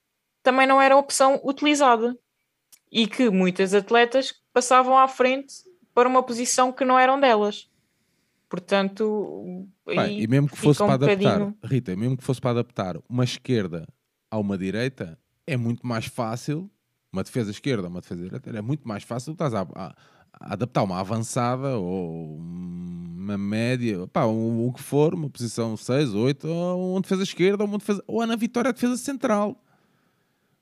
também 0.43 0.67
não 0.67 0.81
era 0.81 0.97
opção 0.97 1.41
utilizada 1.43 2.17
e 2.93 3.07
que 3.07 3.31
muitas 3.31 3.75
atletas 3.75 4.33
passavam 4.53 4.97
à 4.97 5.09
frente 5.09 5.55
para 5.95 6.09
uma 6.09 6.23
posição 6.23 6.71
que 6.71 6.85
não 6.85 6.99
eram 6.99 7.19
delas. 7.19 7.69
Portanto, 8.49 9.67
Bem, 9.87 10.21
e 10.21 10.27
mesmo 10.29 10.49
que 10.49 10.57
fosse 10.57 10.83
um 10.83 10.87
para 10.87 10.95
adaptar, 10.95 11.39
bocadinho... 11.39 11.59
Rita, 11.65 11.97
mesmo 11.97 12.17
que 12.17 12.23
fosse 12.23 12.41
para 12.41 12.51
adaptar 12.51 12.97
uma 13.09 13.25
esquerda 13.25 13.89
a 14.31 14.39
uma 14.39 14.57
direita, 14.57 15.19
é 15.47 15.57
muito 15.57 15.85
mais 15.87 16.07
fácil 16.07 16.71
uma 17.15 17.23
defesa 17.23 17.51
esquerda, 17.51 17.89
uma 17.89 18.01
defesa 18.01 18.23
direita, 18.23 18.51
é 18.51 18.61
muito 18.61 18.87
mais 18.87 19.05
fácil 19.05 19.33
estás 19.33 19.55
a, 19.55 19.63
a, 19.63 19.95
a, 20.33 20.53
adaptar 20.55 20.83
uma 20.83 20.99
avançada 20.99 21.79
ou 21.79 22.37
uma 22.37 23.39
média, 23.39 24.07
pá, 24.09 24.25
o, 24.25 24.67
o 24.67 24.73
que 24.73 24.83
for, 24.83 25.15
uma 25.15 25.31
posição 25.31 25.77
6, 25.77 26.13
8, 26.13 26.49
ou 26.49 26.93
uma 26.93 27.01
defesa 27.01 27.23
esquerda, 27.23 27.63
ou 27.63 27.69
uma 27.69 27.79
defesa, 27.79 28.03
ou 28.07 28.27
na 28.27 28.37
vitória 28.37 28.71
a 28.71 28.73
defesa 28.73 28.97
central. 28.97 29.63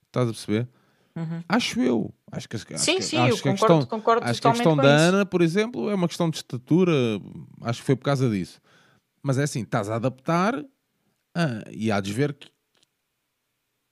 Estás 0.07 0.29
a 0.29 0.33
perceber? 0.33 0.69
Uhum. 1.17 1.43
Acho 1.49 1.81
eu. 1.81 2.15
Acho 2.31 2.49
que, 2.49 2.57
acho 2.57 2.79
sim, 2.79 2.97
que, 2.97 3.03
sim, 3.03 3.17
acho 3.17 3.31
eu 3.31 3.37
que 3.37 3.43
concordo, 3.43 3.79
questão, 3.79 3.99
concordo 3.99 4.27
acho 4.27 4.41
que 4.41 4.49
a 4.49 4.53
questão 4.53 4.77
da 4.77 4.89
Ana, 4.89 5.27
por 5.27 5.43
exemplo, 5.43 5.91
é 5.91 5.95
uma 5.95 6.09
questão 6.09 6.31
de 6.31 6.37
estatura. 6.37 6.93
Acho 7.63 7.81
que 7.81 7.87
foi 7.87 7.97
por 7.97 8.05
causa 8.05 8.29
disso. 8.31 8.61
Mas 9.23 9.39
é 9.39 9.45
assim, 9.45 9.63
estás 9.63 9.91
a 9.91 9.97
adaptar 9.97 10.55
ah, 11.35 11.65
e 11.71 11.91
há 11.91 12.01
de 12.01 12.13
ver 12.13 12.35
que, 12.35 12.51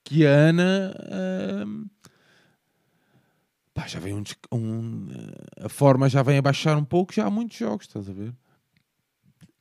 que 0.05 0.27
a 0.27 0.31
Ana 0.31 0.95
ah, 0.99 1.65
pá, 3.81 3.87
já 3.87 3.99
vem 3.99 4.15
um, 4.15 4.23
um, 4.53 5.09
A 5.59 5.69
forma 5.69 6.09
já 6.09 6.23
vem 6.23 6.39
a 6.39 6.43
baixar 6.43 6.77
um 6.77 6.85
pouco, 6.85 7.15
já 7.15 7.27
há 7.27 7.31
muitos 7.31 7.57
jogos, 7.57 7.87
estás 7.87 8.09
a 8.09 8.13
ver? 8.13 8.33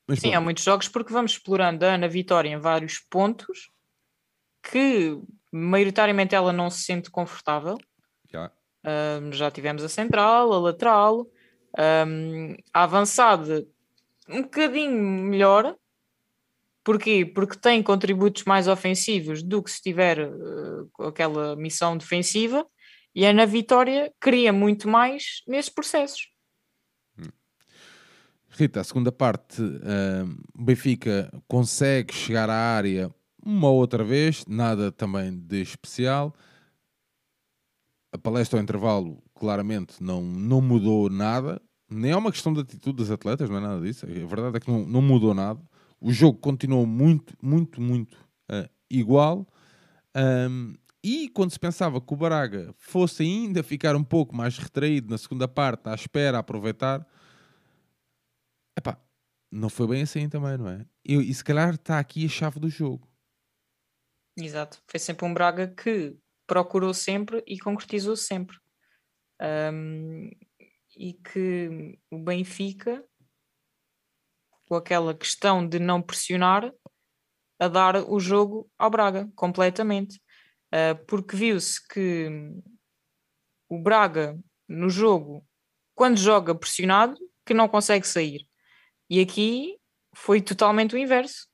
Mas, 0.08 0.20
Sim, 0.20 0.32
bom. 0.32 0.38
há 0.38 0.42
muitos 0.42 0.64
jogos 0.64 0.88
porque 0.88 1.14
vamos 1.14 1.34
explorando 1.34 1.86
a 1.86 1.94
Ana 1.94 2.08
Vitória 2.08 2.50
em 2.50 2.58
vários 2.58 3.00
pontos 3.00 3.70
que 4.62 5.18
maioritariamente 5.52 6.36
ela 6.36 6.52
não 6.52 6.70
se 6.70 6.84
sente 6.84 7.10
confortável. 7.10 7.78
Já. 8.32 8.52
Um, 9.22 9.32
já 9.32 9.52
tivemos 9.52 9.84
a 9.84 9.90
central, 9.90 10.52
a 10.52 10.60
lateral, 10.60 11.28
um, 12.08 12.56
a 12.74 12.84
avançada 12.84 13.66
um 14.28 14.42
bocadinho 14.42 15.02
melhor. 15.02 15.76
Porquê? 16.84 17.26
Porque 17.26 17.58
tem 17.58 17.84
contributos 17.84 18.44
mais 18.46 18.68
ofensivos 18.68 19.44
do 19.44 19.62
que 19.62 19.70
se 19.70 19.82
tiver 19.82 20.20
uh, 20.20 21.08
aquela 21.08 21.56
missão 21.56 21.98
defensiva 21.98 22.66
e 23.14 23.26
a 23.26 23.30
Ana 23.30 23.46
Vitória 23.46 24.14
cria 24.20 24.54
muito 24.54 24.88
mais 24.88 25.42
nesses 25.48 25.70
processos. 25.70 26.30
Rita, 28.50 28.82
a 28.82 28.84
segunda 28.84 29.12
parte, 29.12 29.62
o 29.62 30.64
Benfica 30.64 31.32
consegue 31.48 32.14
chegar 32.14 32.50
à 32.50 32.56
área 32.56 33.14
uma 33.44 33.70
outra 33.70 34.04
vez, 34.04 34.46
nada 34.48 34.92
também 34.92 35.38
de 35.38 35.62
especial. 35.62 36.34
A 38.12 38.18
palestra 38.18 38.60
ao 38.60 38.64
intervalo, 38.64 39.24
claramente, 39.36 40.04
não, 40.04 40.22
não 40.22 40.62
mudou 40.62 41.10
nada. 41.10 41.62
Nem 41.90 42.12
é 42.12 42.18
uma 42.18 42.32
questão 42.32 42.54
de 42.54 42.62
atitude 42.62 42.98
dos 42.98 43.12
atletas, 43.12 43.50
não 43.50 43.58
é 43.58 43.62
nada 43.62 43.82
disso. 43.82 44.06
A 44.06 44.10
verdade 44.10 44.58
é 44.58 44.60
que 44.60 44.70
não, 44.70 44.86
não 44.86 45.02
mudou 45.02 45.34
nada. 45.34 45.62
O 46.02 46.12
jogo 46.12 46.38
continuou 46.40 46.86
muito, 46.86 47.34
muito, 47.42 47.82
muito 47.82 48.18
uh, 48.52 48.70
igual. 48.90 49.48
Um, 50.16 50.76
e 51.04 51.30
quando 51.30 51.52
se 51.52 51.60
pensava 51.60 52.02
que 52.02 52.14
o 52.14 52.18
Braga 52.18 52.74
fosse 52.78 53.24
ainda 53.24 53.64
ficar 53.64 53.96
um 53.96 54.04
pouco 54.04 54.36
mais 54.36 54.58
retraído 54.58 55.10
na 55.10 55.18
segunda 55.18 55.48
parte, 55.48 55.88
à 55.88 55.96
espera, 55.96 56.38
a 56.38 56.40
aproveitar, 56.42 57.08
epá, 58.78 59.02
não 59.52 59.70
foi 59.70 59.88
bem 59.88 60.02
assim 60.02 60.28
também, 60.30 60.58
não 60.58 60.70
é? 60.70 60.86
E, 61.06 61.16
e 61.16 61.34
se 61.34 61.44
calhar 61.44 61.74
está 61.74 62.00
aqui 62.00 62.26
a 62.26 62.30
chave 62.30 62.60
do 62.60 62.70
jogo. 62.70 63.08
Exato. 64.38 64.82
Foi 64.88 65.00
sempre 65.00 65.26
um 65.26 65.34
Braga 65.34 65.68
que 65.68 66.18
procurou 66.48 66.94
sempre 66.94 67.44
e 67.48 67.60
concretizou 67.60 68.16
sempre. 68.16 68.58
Um, 69.42 70.30
e 70.98 71.14
que 71.14 71.98
o 72.12 72.20
Benfica, 72.20 73.04
com 74.68 74.76
aquela 74.76 75.16
questão 75.16 75.66
de 75.66 75.80
não 75.80 76.02
pressionar, 76.02 76.72
a 77.60 77.68
dar 77.68 77.96
o 77.98 78.20
jogo 78.20 78.70
ao 78.78 78.90
Braga 78.90 79.30
completamente. 79.36 80.22
Uh, 80.74 81.04
porque 81.08 81.36
viu-se 81.36 81.86
que 81.88 82.30
o 83.68 83.82
Braga 83.82 84.40
no 84.68 84.90
jogo, 84.90 85.44
quando 85.96 86.18
joga 86.18 86.54
pressionado, 86.54 87.18
que 87.46 87.54
não 87.54 87.68
consegue 87.68 88.08
sair. 88.08 88.48
E 89.10 89.20
aqui 89.20 89.78
foi 90.14 90.42
totalmente 90.42 90.96
o 90.96 90.98
inverso. 90.98 91.48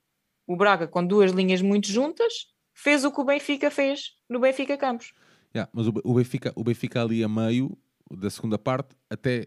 O 0.46 0.56
Braga, 0.56 0.86
com 0.86 1.04
duas 1.04 1.32
linhas 1.32 1.62
muito 1.62 1.88
juntas, 1.88 2.46
fez 2.74 3.04
o 3.04 3.10
que 3.10 3.20
o 3.20 3.24
Benfica 3.24 3.70
fez 3.70 4.12
no 4.28 4.38
Benfica 4.38 4.76
Campos. 4.76 5.12
Yeah, 5.54 5.70
mas 5.72 5.86
o 5.86 6.14
Benfica, 6.14 6.52
o 6.54 6.62
Benfica 6.62 7.02
ali 7.02 7.24
a 7.24 7.28
meio 7.28 7.76
da 8.10 8.28
segunda 8.28 8.58
parte 8.58 8.94
até 9.08 9.46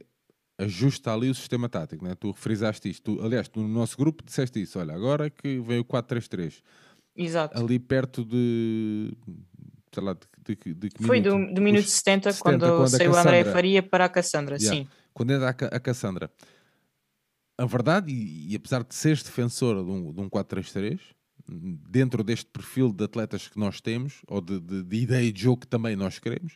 ajusta 0.57 1.13
ali 1.13 1.29
o 1.29 1.35
sistema 1.35 1.69
tático, 1.69 2.03
né? 2.03 2.15
tu 2.15 2.31
referizaste 2.31 2.89
isto. 2.89 3.15
Tu, 3.15 3.23
aliás, 3.23 3.49
no 3.55 3.67
nosso 3.67 3.95
grupo 3.95 4.23
disseste 4.23 4.61
isso. 4.61 4.79
Olha, 4.79 4.93
agora 4.93 5.29
que 5.29 5.59
veio 5.59 5.81
o 5.81 5.85
4-3-3. 5.85 6.61
Exato. 7.15 7.57
Ali 7.57 7.79
perto 7.79 8.25
de 8.25 9.13
sei 9.93 10.03
lá, 10.03 10.13
de, 10.13 10.55
de, 10.55 10.73
de 10.73 10.89
que 10.89 11.03
Foi 11.03 11.19
minuto? 11.19 11.47
do, 11.47 11.53
do 11.55 11.61
minuto 11.61 11.85
Os 11.85 11.91
70, 11.91 12.31
70 12.33 12.43
quando, 12.43 12.77
quando 12.77 12.87
saiu 12.87 13.11
o 13.11 13.15
André 13.15 13.43
Faria 13.43 13.83
para 13.83 14.05
a 14.05 14.09
Cassandra, 14.09 14.57
yeah. 14.57 14.77
sim. 14.77 14.87
Quando 15.13 15.31
entra 15.31 15.49
a, 15.49 15.75
a 15.75 15.79
Cassandra. 15.79 16.31
A 17.57 17.65
verdade, 17.65 18.11
e, 18.11 18.53
e, 18.53 18.55
apesar 18.55 18.83
de 18.83 18.95
seres 18.95 19.21
defensora 19.21 19.83
de 19.83 19.89
um, 19.89 20.13
de 20.13 20.21
um 20.21 20.29
4-3-3, 20.29 20.99
dentro 21.89 22.23
deste 22.23 22.45
perfil 22.45 22.93
de 22.93 23.03
atletas 23.03 23.47
que 23.47 23.59
nós 23.59 23.81
temos, 23.81 24.21
ou 24.27 24.39
de, 24.39 24.59
de, 24.59 24.83
de, 24.83 24.97
ideia 24.97 25.31
de 25.31 25.41
jogo 25.41 25.61
que 25.61 25.67
também 25.67 25.95
nós 25.95 26.19
queremos, 26.19 26.55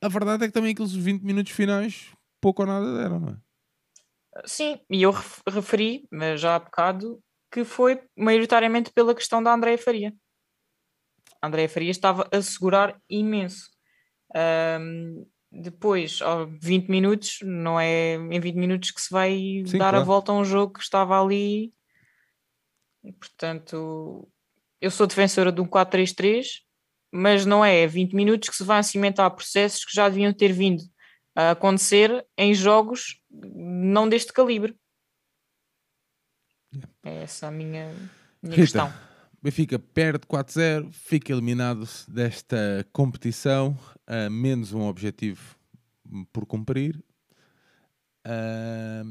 a 0.00 0.08
verdade 0.08 0.44
é 0.44 0.46
que 0.46 0.52
também 0.52 0.72
aqueles 0.72 0.94
20 0.94 1.22
minutos 1.22 1.52
finais 1.52 2.12
pouco 2.40 2.62
ou 2.62 2.68
nada 2.68 2.96
deram, 2.96 3.20
não 3.20 3.28
é? 3.30 3.36
Sim, 4.46 4.80
e 4.88 5.02
eu 5.02 5.12
referi, 5.46 6.06
mas 6.12 6.40
já 6.40 6.54
há 6.54 6.58
bocado, 6.58 7.20
que 7.50 7.64
foi 7.64 8.00
maioritariamente 8.16 8.92
pela 8.92 9.14
questão 9.14 9.42
da 9.42 9.52
Andréia 9.52 9.78
Faria. 9.78 10.14
Andréa 11.42 11.68
Farias 11.68 11.96
estava 11.96 12.28
a 12.32 12.42
segurar 12.42 13.00
imenso. 13.08 13.70
Um, 14.80 15.26
depois, 15.50 16.20
oh, 16.20 16.46
20 16.60 16.88
minutos, 16.88 17.38
não 17.42 17.80
é 17.80 18.14
em 18.14 18.40
20 18.40 18.54
minutos 18.56 18.90
que 18.90 19.00
se 19.00 19.10
vai 19.10 19.62
Sim, 19.66 19.78
dar 19.78 19.90
claro. 19.90 19.98
a 19.98 20.04
volta 20.04 20.32
a 20.32 20.34
um 20.34 20.44
jogo 20.44 20.74
que 20.74 20.82
estava 20.82 21.20
ali. 21.20 21.72
Portanto, 23.18 24.28
eu 24.80 24.90
sou 24.90 25.06
defensora 25.06 25.50
de 25.50 25.60
um 25.60 25.66
4-3-3, 25.66 26.46
mas 27.10 27.46
não 27.46 27.64
é 27.64 27.86
20 27.86 28.14
minutos 28.14 28.50
que 28.50 28.56
se 28.56 28.64
vai 28.64 28.82
cimentar 28.82 29.30
processos 29.30 29.84
que 29.84 29.94
já 29.94 30.08
deviam 30.08 30.32
ter 30.32 30.52
vindo 30.52 30.82
a 31.34 31.52
acontecer 31.52 32.26
em 32.36 32.52
jogos 32.52 33.22
não 33.30 34.08
deste 34.08 34.32
calibre. 34.32 34.76
É 37.02 37.22
essa 37.22 37.46
a 37.46 37.50
minha, 37.50 37.94
minha 38.42 38.56
questão. 38.56 38.92
Benfica 39.40 39.78
perde 39.78 40.26
4-0, 40.26 40.90
fica 40.92 41.32
eliminado 41.32 41.88
desta 42.08 42.84
competição, 42.92 43.78
uh, 44.08 44.30
menos 44.30 44.72
um 44.72 44.82
objetivo 44.82 45.56
por 46.32 46.44
cumprir. 46.44 47.02
Uh, 48.26 49.04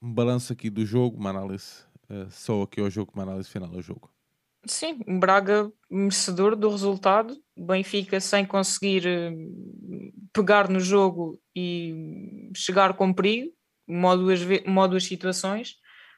um 0.00 0.12
balanço 0.12 0.52
aqui 0.52 0.70
do 0.70 0.84
jogo, 0.86 1.18
uma 1.18 1.30
análise 1.30 1.82
uh, 2.08 2.30
só 2.30 2.62
aqui 2.62 2.80
ao 2.80 2.88
jogo, 2.88 3.12
uma 3.14 3.24
análise 3.24 3.50
final 3.50 3.70
ao 3.74 3.82
jogo. 3.82 4.10
Sim, 4.66 4.98
Braga 5.20 5.70
merecedor 5.90 6.56
do 6.56 6.70
resultado, 6.70 7.36
Benfica 7.56 8.18
sem 8.20 8.46
conseguir 8.46 9.04
uh, 9.06 10.12
pegar 10.32 10.70
no 10.70 10.80
jogo 10.80 11.38
e 11.54 12.50
chegar 12.56 12.94
com 12.94 13.12
perigo, 13.12 13.52
uma 13.86 14.10
ou 14.12 14.18
duas, 14.18 14.40
uma 14.66 14.82
ou 14.82 14.88
duas 14.88 15.04
situações. 15.04 15.76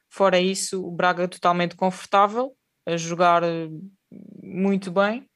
Fora 0.09 0.41
isso, 0.41 0.85
o 0.85 0.91
Braga 0.91 1.29
totalmente 1.29 1.75
confortável, 1.75 2.57
a 2.93 2.97
jogar 2.97 3.43
eh, 3.43 3.69
muito 4.43 4.91
bem. 4.91 5.29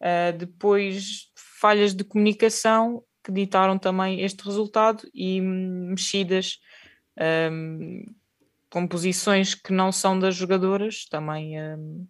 Uh, 0.00 0.36
depois, 0.36 1.30
falhas 1.36 1.94
de 1.94 2.02
comunicação 2.02 3.04
que 3.22 3.30
ditaram 3.30 3.78
também 3.78 4.20
este 4.20 4.44
resultado 4.44 5.08
e 5.14 5.40
mexidas 5.40 6.58
um, 7.52 8.04
com 8.68 8.86
posições 8.88 9.54
que 9.54 9.72
não 9.72 9.92
são 9.92 10.18
das 10.18 10.34
jogadoras 10.34 11.06
também 11.06 11.60
um, 11.60 12.06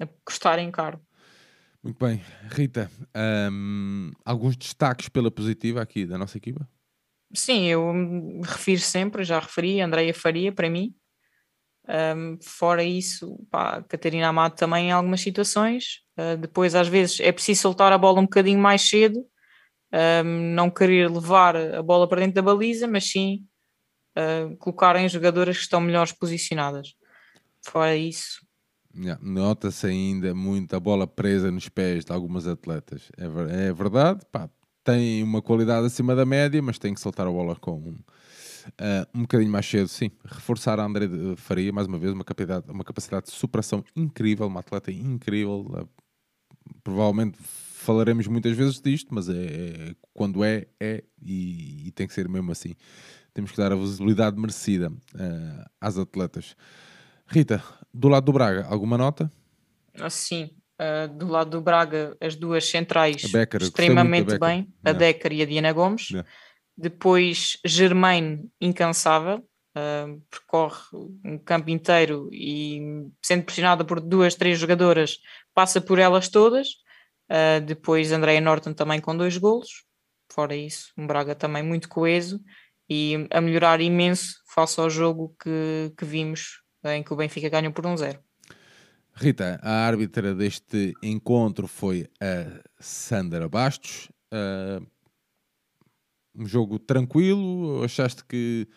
a 0.00 0.06
custarem 0.24 0.70
caro. 0.70 1.00
Muito 1.82 2.04
bem. 2.04 2.22
Rita, 2.50 2.90
um, 3.52 4.10
alguns 4.24 4.56
destaques 4.56 5.08
pela 5.08 5.30
positiva 5.30 5.82
aqui 5.82 6.06
da 6.06 6.16
nossa 6.16 6.38
equipa? 6.38 6.68
Sim, 7.34 7.66
eu 7.66 7.92
me 7.92 8.42
refiro 8.44 8.80
sempre, 8.80 9.24
já 9.24 9.38
referi, 9.38 9.80
Andreia 9.80 10.14
Faria, 10.14 10.52
para 10.52 10.68
mim. 10.68 10.94
Um, 11.88 12.38
fora 12.40 12.84
isso, 12.84 13.44
pá, 13.50 13.82
Catarina 13.82 14.28
Amado 14.28 14.54
também 14.54 14.88
em 14.88 14.92
algumas 14.92 15.20
situações. 15.20 16.00
Uh, 16.16 16.36
depois, 16.36 16.74
às 16.74 16.88
vezes, 16.88 17.20
é 17.20 17.32
preciso 17.32 17.62
soltar 17.62 17.92
a 17.92 17.98
bola 17.98 18.20
um 18.20 18.24
bocadinho 18.24 18.58
mais 18.58 18.88
cedo, 18.88 19.26
um, 20.24 20.54
não 20.54 20.70
querer 20.70 21.10
levar 21.10 21.56
a 21.56 21.82
bola 21.82 22.08
para 22.08 22.20
dentro 22.20 22.34
da 22.34 22.42
baliza, 22.42 22.86
mas 22.86 23.10
sim 23.10 23.44
uh, 24.16 24.56
colocarem 24.58 25.08
jogadoras 25.08 25.56
que 25.56 25.62
estão 25.64 25.80
melhores 25.80 26.12
posicionadas. 26.12 26.94
Fora 27.64 27.96
isso, 27.96 28.40
Nota-se 29.22 29.86
ainda 29.86 30.34
muita 30.34 30.78
bola 30.78 31.06
presa 31.06 31.50
nos 31.50 31.68
pés 31.68 32.04
de 32.04 32.12
algumas 32.12 32.46
atletas. 32.46 33.10
É, 33.16 33.68
é 33.68 33.72
verdade, 33.72 34.20
pá, 34.30 34.50
tem 34.84 35.22
uma 35.22 35.40
qualidade 35.40 35.86
acima 35.86 36.14
da 36.14 36.26
média, 36.26 36.60
mas 36.60 36.78
tem 36.78 36.92
que 36.92 37.00
soltar 37.00 37.26
a 37.26 37.30
bola 37.30 37.56
com 37.56 37.96
uh, 38.68 39.06
um 39.14 39.22
bocadinho 39.22 39.50
mais 39.50 39.66
cedo, 39.66 39.88
sim. 39.88 40.10
Reforçar 40.24 40.78
a 40.78 40.84
André 40.84 41.06
Faria, 41.36 41.72
mais 41.72 41.86
uma 41.86 41.98
vez, 41.98 42.12
uma 42.12 42.24
capacidade, 42.24 42.70
uma 42.70 42.84
capacidade 42.84 43.26
de 43.26 43.32
superação 43.32 43.84
incrível, 43.94 44.46
uma 44.46 44.60
atleta 44.60 44.90
incrível. 44.90 45.66
Uh, 45.68 45.88
provavelmente 46.82 47.38
falaremos 47.82 48.26
muitas 48.26 48.56
vezes 48.56 48.80
disto, 48.80 49.12
mas 49.12 49.28
é, 49.28 49.34
é 49.34 49.94
quando 50.14 50.44
é, 50.44 50.66
é 50.80 51.02
e, 51.20 51.88
e, 51.88 51.92
tem 51.92 52.06
que 52.06 52.14
ser 52.14 52.28
mesmo 52.28 52.50
assim. 52.52 52.74
Temos 53.34 53.50
que 53.50 53.56
dar 53.56 53.72
a 53.72 53.76
visibilidade 53.76 54.38
merecida 54.38 54.90
uh, 54.90 55.70
às 55.80 55.98
atletas. 55.98 56.54
Rita, 57.26 57.62
do 57.92 58.08
lado 58.08 58.24
do 58.24 58.32
Braga, 58.32 58.66
alguma 58.68 58.96
nota? 58.98 59.32
Ah, 59.98 60.10
sim, 60.10 60.50
uh, 60.80 61.08
do 61.12 61.26
lado 61.26 61.50
do 61.50 61.60
Braga, 61.60 62.16
as 62.20 62.36
duas 62.36 62.68
centrais 62.68 63.22
Becker, 63.30 63.62
extremamente 63.62 64.38
bem, 64.38 64.72
a. 64.84 64.92
Decker 64.92 65.32
e 65.32 65.42
a 65.42 65.46
Diana 65.46 65.72
Gomes. 65.72 66.10
Yeah. 66.10 66.28
Depois, 66.76 67.58
Germain, 67.64 68.50
incansável, 68.60 69.38
uh, 69.76 70.20
percorre 70.30 70.82
um 71.24 71.38
campo 71.38 71.70
inteiro 71.70 72.28
e, 72.32 72.80
sendo 73.22 73.44
pressionada 73.44 73.84
por 73.84 74.00
duas, 74.00 74.34
três 74.34 74.58
jogadoras, 74.58 75.18
passa 75.54 75.80
por 75.80 75.98
elas 75.98 76.28
todas. 76.28 76.68
Uh, 77.30 77.60
depois, 77.64 78.12
Andréa 78.12 78.40
Norton 78.40 78.72
também 78.72 79.00
com 79.00 79.16
dois 79.16 79.36
golos. 79.36 79.84
Fora 80.30 80.56
isso, 80.56 80.92
um 80.96 81.06
Braga 81.06 81.34
também 81.34 81.62
muito 81.62 81.88
coeso 81.88 82.40
e 82.88 83.26
a 83.30 83.40
melhorar 83.40 83.80
imenso 83.80 84.36
face 84.54 84.80
ao 84.80 84.88
jogo 84.88 85.34
que, 85.42 85.92
que 85.96 86.04
vimos 86.04 86.62
em 86.84 87.02
que 87.02 87.12
o 87.12 87.16
Benfica 87.16 87.48
ganhou 87.48 87.72
por 87.72 87.86
um 87.86 87.96
zero. 87.96 88.18
Rita, 89.14 89.60
a 89.62 89.86
árbitra 89.86 90.34
deste 90.34 90.94
encontro 91.02 91.66
foi 91.66 92.08
a 92.20 92.62
Sandra 92.80 93.48
Bastos. 93.48 94.10
Uh, 94.32 94.86
um 96.34 96.46
jogo 96.46 96.78
tranquilo? 96.78 97.82
Achaste 97.84 98.24
que 98.24 98.68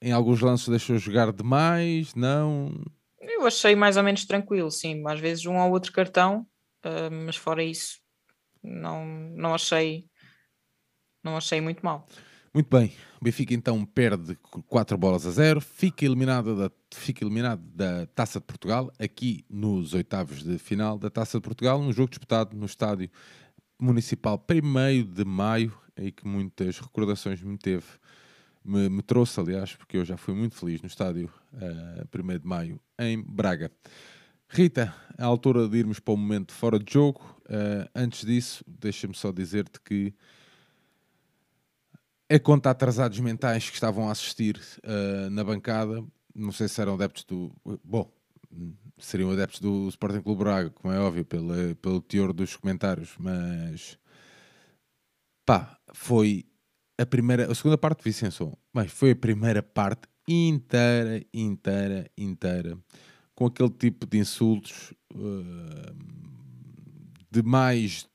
em 0.00 0.12
alguns 0.12 0.40
lances 0.40 0.68
deixou 0.68 0.98
jogar 0.98 1.32
demais? 1.32 2.14
Não? 2.14 2.72
Eu 3.20 3.46
achei 3.46 3.74
mais 3.74 3.96
ou 3.96 4.02
menos 4.02 4.24
tranquilo, 4.24 4.70
sim. 4.70 5.02
Às 5.06 5.20
vezes 5.20 5.46
um 5.46 5.56
ou 5.56 5.70
outro 5.70 5.92
cartão, 5.92 6.46
uh, 6.84 7.10
mas 7.24 7.36
fora 7.36 7.62
isso, 7.62 7.98
não, 8.62 9.04
não 9.04 9.54
achei 9.54 10.08
não 11.22 11.36
achei 11.36 11.60
muito 11.60 11.84
mal. 11.84 12.06
Muito 12.54 12.74
bem, 12.74 12.92
o 13.20 13.24
Benfica 13.24 13.52
então 13.52 13.84
perde 13.84 14.34
4 14.66 14.96
bolas 14.96 15.26
a 15.26 15.30
0, 15.30 15.60
fica 15.60 16.04
eliminado, 16.04 16.56
da, 16.56 16.70
fica 16.92 17.22
eliminado 17.22 17.60
da 17.60 18.06
Taça 18.06 18.40
de 18.40 18.46
Portugal, 18.46 18.90
aqui 18.98 19.44
nos 19.50 19.92
oitavos 19.92 20.42
de 20.42 20.58
final 20.58 20.98
da 20.98 21.10
Taça 21.10 21.38
de 21.38 21.42
Portugal, 21.42 21.80
num 21.82 21.92
jogo 21.92 22.08
disputado 22.08 22.56
no 22.56 22.64
estádio 22.64 23.10
municipal 23.78 24.44
1 24.50 25.04
de 25.04 25.24
maio, 25.24 25.72
aí 25.96 26.10
que 26.10 26.26
muitas 26.26 26.78
recordações 26.78 27.42
me 27.42 27.56
teve, 27.56 27.84
me, 28.64 28.88
me, 28.88 29.02
trouxe, 29.02 29.38
aliás, 29.40 29.74
porque 29.74 29.96
eu 29.96 30.04
já 30.04 30.16
fui 30.16 30.34
muito 30.34 30.56
feliz 30.56 30.82
no 30.82 30.88
estádio 30.88 31.30
uh, 31.54 32.08
eh, 32.12 32.36
1 32.36 32.38
de 32.38 32.46
maio 32.46 32.80
em 32.98 33.22
Braga. 33.22 33.70
Rita, 34.48 34.94
é 35.16 35.22
a 35.22 35.26
altura 35.26 35.68
de 35.68 35.76
irmos 35.76 36.00
para 36.00 36.14
o 36.14 36.16
momento 36.16 36.52
fora 36.52 36.78
de 36.78 36.92
jogo. 36.92 37.20
Uh, 37.44 37.88
antes 37.94 38.24
disso, 38.24 38.64
deixa-me 38.66 39.14
só 39.14 39.30
dizer-te 39.30 39.80
que 39.80 40.14
é 42.28 42.38
conta 42.38 42.70
atrasados 42.70 43.18
mentais 43.20 43.68
que 43.68 43.74
estavam 43.74 44.08
a 44.08 44.12
assistir 44.12 44.60
uh, 44.78 45.30
na 45.30 45.44
bancada. 45.44 46.04
Não 46.34 46.52
sei 46.52 46.68
se 46.68 46.80
eram 46.80 46.94
adeptos 46.94 47.24
do. 47.24 47.52
Bom, 47.84 48.10
seriam 48.98 49.30
adeptos 49.30 49.60
do 49.60 49.88
Sporting 49.88 50.20
Clube 50.20 50.44
Braga, 50.44 50.70
como 50.70 50.92
é 50.92 50.98
óbvio, 50.98 51.24
pelo, 51.24 51.76
pelo 51.76 52.00
teor 52.00 52.32
dos 52.32 52.56
comentários, 52.56 53.14
mas. 53.18 53.98
pá, 55.46 55.78
foi 55.92 56.44
a 56.98 57.06
primeira. 57.06 57.50
A 57.50 57.54
segunda 57.54 57.78
parte 57.78 57.98
de 57.98 58.04
Vicençon, 58.04 58.56
mas 58.72 58.90
foi 58.90 59.12
a 59.12 59.16
primeira 59.16 59.62
parte 59.62 60.08
inteira, 60.28 61.24
inteira, 61.32 62.10
inteira, 62.16 62.78
com 63.34 63.46
aquele 63.46 63.70
tipo 63.70 64.06
de 64.06 64.18
insultos. 64.18 64.92
Uh, 65.14 66.18
de 67.30 67.42
mais 67.42 68.08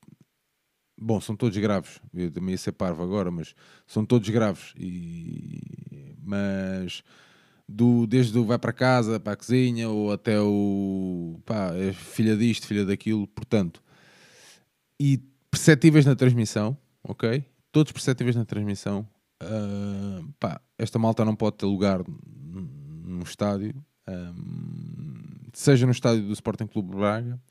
Bom, 1.06 1.20
são 1.20 1.36
todos 1.36 1.58
graves. 1.58 2.00
Eu 2.14 2.32
também 2.32 2.52
ia 2.52 2.58
ser 2.58 2.72
parvo 2.72 3.04
agora, 3.04 3.30
mas 3.30 3.54
são 3.86 4.06
todos 4.06 4.30
graves. 4.30 4.74
E... 4.78 6.16
Mas 6.22 7.04
do, 7.74 8.06
desde 8.06 8.38
o 8.38 8.46
vai 8.46 8.60
para 8.60 8.72
casa, 8.72 9.20
para 9.20 9.34
a 9.34 9.36
cozinha, 9.36 9.90
ou 9.90 10.12
até 10.12 10.40
o 10.40 11.40
pá, 11.44 11.74
é 11.74 11.92
filha 11.92 12.38
disto, 12.38 12.68
filha 12.68 12.86
daquilo, 12.86 13.26
portanto. 13.28 13.82
E 15.00 15.20
perceptíveis 15.50 16.06
na 16.06 16.16
transmissão, 16.16 16.78
ok? 17.04 17.44
Todos 17.72 17.92
perceptíveis 17.92 18.36
na 18.36 18.46
transmissão. 18.46 19.08
Uh, 19.42 20.32
pá, 20.40 20.62
esta 20.78 21.00
malta 21.00 21.26
não 21.26 21.36
pode 21.36 21.58
ter 21.58 21.66
lugar 21.66 22.02
no 22.08 23.24
estádio, 23.24 23.74
um, 24.08 25.50
seja 25.52 25.88
no 25.88 25.92
estádio 25.92 26.28
do 26.28 26.34
Sporting 26.34 26.68
Clube 26.68 26.96
Braga, 26.96 27.42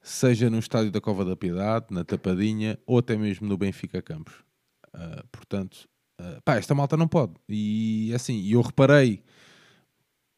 seja 0.00 0.48
no 0.48 0.60
estádio 0.60 0.92
da 0.92 1.00
Cova 1.00 1.24
da 1.24 1.36
Piedade, 1.36 1.86
na 1.90 2.04
Tapadinha 2.04 2.78
ou 2.86 2.98
até 2.98 3.16
mesmo 3.16 3.48
no 3.48 3.58
Benfica 3.58 4.00
Campos. 4.00 4.34
Uh, 4.94 5.26
portanto, 5.32 5.88
uh, 6.20 6.40
pá, 6.44 6.54
esta 6.56 6.74
malta 6.76 6.96
não 6.96 7.08
pode. 7.08 7.32
E 7.48 8.12
assim, 8.14 8.48
eu 8.48 8.62
reparei 8.62 9.22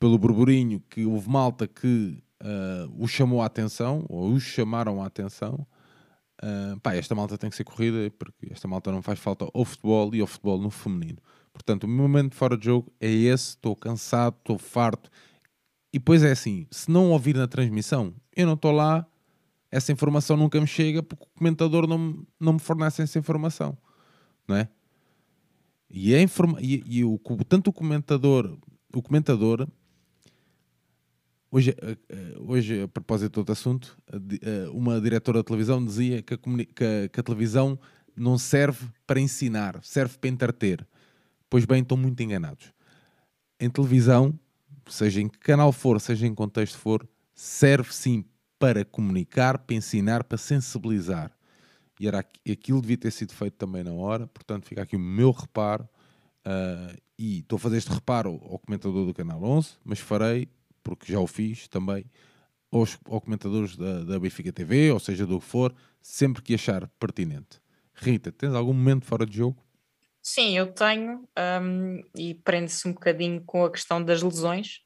pelo 0.00 0.18
burburinho 0.18 0.80
que 0.90 1.06
houve 1.06 1.30
malta 1.30 1.68
que 1.68 2.20
uh, 2.42 2.92
o 2.98 3.06
chamou 3.06 3.40
a 3.40 3.46
atenção, 3.46 4.04
ou 4.08 4.32
os 4.32 4.42
chamaram 4.42 5.00
a 5.00 5.06
atenção. 5.06 5.64
Uh, 6.42 6.80
pá, 6.80 6.94
esta 6.94 7.14
malta 7.14 7.38
tem 7.38 7.48
que 7.48 7.54
ser 7.54 7.64
corrida 7.64 8.10
porque 8.18 8.48
esta 8.50 8.66
malta 8.66 8.90
não 8.90 9.02
faz 9.02 9.20
falta 9.20 9.46
ao 9.54 9.64
futebol 9.64 10.12
e 10.14 10.20
ao 10.20 10.26
futebol 10.26 10.58
no 10.58 10.70
feminino. 10.70 11.18
Portanto, 11.52 11.84
o 11.84 11.88
meu 11.88 12.08
momento 12.08 12.34
fora 12.34 12.56
de 12.56 12.64
jogo 12.64 12.92
é 12.98 13.08
esse. 13.08 13.50
Estou 13.50 13.76
cansado, 13.76 14.34
estou 14.38 14.58
farto. 14.58 15.08
E 15.92 15.98
depois 15.98 16.24
é 16.24 16.32
assim: 16.32 16.66
se 16.70 16.90
não 16.90 17.10
ouvir 17.10 17.36
na 17.36 17.46
transmissão, 17.46 18.14
eu 18.34 18.46
não 18.46 18.54
estou 18.54 18.72
lá 18.72 19.06
essa 19.70 19.92
informação 19.92 20.36
nunca 20.36 20.60
me 20.60 20.66
chega 20.66 21.02
porque 21.02 21.24
o 21.24 21.38
comentador 21.38 21.86
não, 21.86 22.26
não 22.40 22.54
me 22.54 22.58
fornece 22.58 23.02
essa 23.02 23.18
informação, 23.18 23.78
não 24.46 24.56
é? 24.56 24.68
E, 25.88 26.14
a 26.14 26.20
informa 26.20 26.58
e, 26.60 26.82
e 26.86 27.04
o, 27.04 27.18
tanto 27.48 27.70
o 27.70 27.72
comentador, 27.72 28.58
o 28.92 29.02
comentador, 29.02 29.66
hoje, 31.50 31.74
eh, 31.80 31.96
eh, 32.08 32.34
hoje 32.38 32.82
a 32.82 32.88
propósito 32.88 33.42
do 33.42 33.52
assunto, 33.52 33.98
eh, 34.08 34.68
uma 34.72 35.00
diretora 35.00 35.38
de 35.38 35.44
televisão 35.44 35.84
dizia 35.84 36.22
que 36.22 36.34
a, 36.34 36.38
que 36.38 36.84
a, 36.84 37.08
que 37.08 37.20
a 37.20 37.22
televisão 37.22 37.78
não 38.16 38.38
serve 38.38 38.86
para 39.06 39.20
ensinar, 39.20 39.80
serve 39.82 40.16
para 40.18 40.30
entreter. 40.30 40.86
Pois 41.48 41.64
bem, 41.64 41.82
estão 41.82 41.96
muito 41.96 42.22
enganados. 42.22 42.72
Em 43.58 43.68
televisão, 43.68 44.38
seja 44.86 45.20
em 45.20 45.28
que 45.28 45.38
canal 45.38 45.72
for, 45.72 46.00
seja 46.00 46.26
em 46.26 46.34
contexto 46.34 46.78
for, 46.78 47.06
serve 47.34 47.92
sim 47.92 48.24
para 48.58 48.84
comunicar, 48.84 49.58
para 49.58 49.74
ensinar, 49.74 50.22
para 50.24 50.38
sensibilizar. 50.38 51.32
E 51.98 52.06
era 52.06 52.20
aquilo 52.50 52.80
devia 52.80 52.96
ter 52.96 53.10
sido 53.10 53.32
feito 53.32 53.54
também 53.54 53.82
na 53.82 53.92
hora, 53.92 54.26
portanto 54.26 54.66
fica 54.66 54.82
aqui 54.82 54.96
o 54.96 55.00
meu 55.00 55.30
reparo. 55.30 55.88
Uh, 56.40 56.96
e 57.18 57.40
estou 57.40 57.56
a 57.56 57.58
fazer 57.58 57.76
este 57.76 57.92
reparo 57.92 58.40
ao 58.50 58.58
comentador 58.58 59.04
do 59.04 59.12
Canal 59.12 59.42
11, 59.42 59.76
mas 59.84 59.98
farei, 59.98 60.48
porque 60.82 61.12
já 61.12 61.18
o 61.18 61.26
fiz 61.26 61.68
também, 61.68 62.04
aos, 62.70 62.98
aos 63.06 63.22
comentadores 63.22 63.76
da, 63.76 64.04
da 64.04 64.18
Benfica 64.18 64.52
TV, 64.52 64.90
ou 64.90 65.00
seja, 65.00 65.26
do 65.26 65.40
que 65.40 65.46
for, 65.46 65.74
sempre 66.00 66.42
que 66.42 66.54
achar 66.54 66.88
pertinente. 66.98 67.60
Rita, 67.94 68.32
tens 68.32 68.54
algum 68.54 68.72
momento 68.72 69.04
fora 69.04 69.26
de 69.26 69.36
jogo? 69.36 69.62
Sim, 70.22 70.56
eu 70.56 70.66
tenho, 70.72 71.26
um, 71.62 72.02
e 72.16 72.34
prende-se 72.34 72.86
um 72.86 72.92
bocadinho 72.92 73.42
com 73.44 73.64
a 73.64 73.70
questão 73.70 74.02
das 74.02 74.22
lesões, 74.22 74.80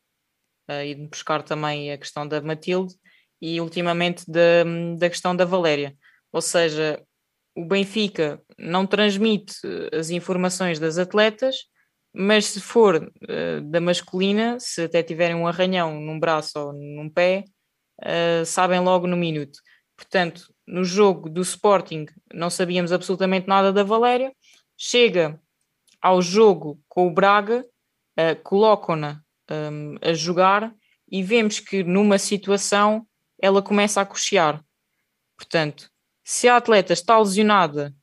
uh, 0.68 0.82
e 0.84 0.94
de 0.94 1.06
buscar 1.08 1.42
também 1.42 1.92
a 1.92 1.98
questão 1.98 2.26
da 2.26 2.40
Matilde 2.40 2.94
e 3.40 3.60
ultimamente 3.60 4.24
da, 4.30 4.64
da 4.98 5.10
questão 5.10 5.34
da 5.34 5.44
Valéria. 5.44 5.96
Ou 6.32 6.40
seja, 6.40 7.02
o 7.54 7.64
Benfica 7.64 8.42
não 8.58 8.86
transmite 8.86 9.54
eh, 9.64 9.96
as 9.96 10.10
informações 10.10 10.78
das 10.80 10.98
atletas, 10.98 11.66
mas 12.14 12.46
se 12.46 12.60
for 12.60 12.96
uh, 12.96 13.60
da 13.62 13.80
masculina, 13.80 14.58
se 14.60 14.82
até 14.82 15.02
tiverem 15.02 15.34
um 15.34 15.46
arranhão 15.46 16.00
num 16.00 16.18
braço 16.18 16.58
ou 16.58 16.72
num 16.72 17.10
pé, 17.10 17.44
uh, 18.00 18.46
sabem 18.46 18.78
logo 18.78 19.06
no 19.06 19.16
minuto. 19.16 19.58
Portanto, 19.96 20.54
no 20.66 20.84
jogo 20.84 21.28
do 21.28 21.42
Sporting 21.42 22.06
não 22.32 22.48
sabíamos 22.50 22.92
absolutamente 22.92 23.48
nada 23.48 23.72
da 23.72 23.82
Valéria, 23.82 24.32
chega 24.76 25.40
ao 26.00 26.22
jogo 26.22 26.80
com 26.88 27.08
o 27.08 27.12
Braga, 27.12 27.66
uh, 28.18 28.42
colocam-na 28.42 29.20
um, 29.50 29.96
a 30.00 30.12
jogar 30.12 30.72
e 31.10 31.22
vemos 31.22 31.58
que 31.58 31.82
numa 31.82 32.18
situação 32.18 33.06
ela 33.40 33.60
começa 33.60 34.00
a 34.00 34.06
cochear. 34.06 34.64
Portanto, 35.36 35.90
se 36.24 36.48
a 36.48 36.56
atleta 36.56 36.92
está 36.92 37.18
lesionada 37.18 37.94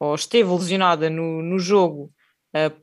ou 0.00 0.14
esteve 0.14 0.50
lesionada 0.50 1.08
no, 1.08 1.42
no 1.42 1.58
jogo, 1.58 2.12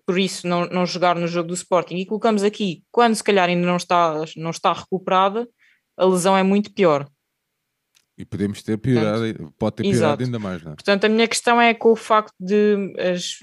por 0.05 0.19
isso 0.19 0.47
não, 0.47 0.65
não 0.67 0.85
jogar 0.85 1.15
no 1.15 1.27
jogo 1.27 1.47
do 1.47 1.53
Sporting, 1.53 1.95
e 1.95 2.05
colocamos 2.05 2.43
aqui, 2.43 2.83
quando 2.91 3.15
se 3.15 3.23
calhar 3.23 3.49
ainda 3.49 3.65
não 3.65 3.77
está, 3.77 4.23
não 4.35 4.51
está 4.51 4.73
recuperada, 4.73 5.47
a 5.97 6.05
lesão 6.05 6.37
é 6.37 6.43
muito 6.43 6.73
pior. 6.73 7.07
E 8.15 8.23
podemos 8.23 8.61
ter 8.61 8.77
piorado, 8.77 9.21
Portanto, 9.21 9.53
pode 9.57 9.75
ter 9.77 9.83
piorado 9.83 10.03
exato. 10.05 10.23
ainda 10.23 10.39
mais, 10.39 10.63
não 10.63 10.73
é? 10.73 10.75
Portanto, 10.75 11.05
a 11.05 11.09
minha 11.09 11.27
questão 11.27 11.59
é 11.59 11.73
com 11.73 11.91
o 11.91 11.95
facto 11.95 12.35
de 12.39 12.93
as 12.99 13.39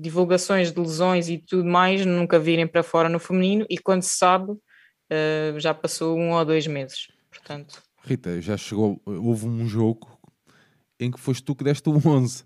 divulgações 0.00 0.70
de 0.70 0.78
lesões 0.78 1.28
e 1.30 1.38
tudo 1.38 1.64
mais 1.64 2.04
nunca 2.04 2.38
virem 2.38 2.66
para 2.66 2.82
fora 2.82 3.08
no 3.08 3.18
feminino 3.18 3.64
e 3.70 3.78
quando 3.78 4.02
se 4.02 4.18
sabe, 4.18 4.52
uh, 4.52 5.58
já 5.58 5.72
passou 5.72 6.18
um 6.18 6.32
ou 6.32 6.44
dois 6.44 6.66
meses. 6.66 7.08
Portanto... 7.30 7.82
Rita, 8.02 8.40
já 8.42 8.56
chegou, 8.56 9.00
houve 9.06 9.46
um 9.46 9.66
jogo 9.66 10.06
em 10.98 11.10
que 11.10 11.18
foste 11.18 11.42
tu 11.42 11.54
que 11.54 11.64
deste 11.64 11.88
o 11.88 11.96
11 11.96 12.44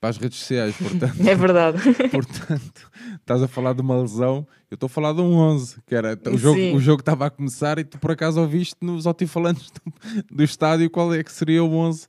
para 0.00 0.10
as 0.10 0.16
redes 0.16 0.38
sociais, 0.38 0.76
portanto. 0.78 1.26
é 1.26 1.34
verdade. 1.34 1.78
portanto, 2.10 2.90
estás 3.18 3.42
a 3.42 3.48
falar 3.48 3.72
de 3.72 3.80
uma 3.80 4.00
lesão, 4.00 4.46
eu 4.70 4.74
estou 4.74 4.86
a 4.86 4.90
falar 4.90 5.12
de 5.12 5.20
um 5.20 5.34
11, 5.34 5.80
que 5.86 5.94
era 5.94 6.18
o 6.26 6.36
jogo, 6.36 6.60
o 6.74 6.80
jogo 6.80 7.00
estava 7.00 7.26
a 7.26 7.30
começar 7.30 7.78
e 7.78 7.84
tu 7.84 7.98
por 7.98 8.10
acaso 8.10 8.40
ouviste 8.40 8.76
nos 8.80 9.06
altifalantes 9.06 9.70
do, 9.70 10.36
do 10.36 10.44
estádio 10.44 10.90
qual 10.90 11.14
é 11.14 11.22
que 11.22 11.32
seria 11.32 11.62
o 11.64 11.72
11 11.74 12.06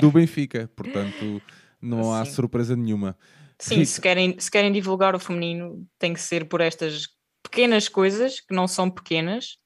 do 0.00 0.10
Benfica, 0.12 0.70
portanto, 0.74 1.40
não 1.80 2.12
há 2.12 2.24
surpresa 2.24 2.76
nenhuma. 2.76 3.16
Sim, 3.58 3.84
se 3.84 4.00
querem, 4.00 4.36
se 4.38 4.50
querem 4.50 4.72
divulgar 4.72 5.14
o 5.14 5.18
feminino, 5.18 5.86
tem 5.98 6.14
que 6.14 6.20
ser 6.20 6.46
por 6.46 6.62
estas 6.62 7.08
pequenas 7.42 7.88
coisas, 7.88 8.40
que 8.40 8.54
não 8.54 8.66
são 8.66 8.90
pequenas, 8.90 9.58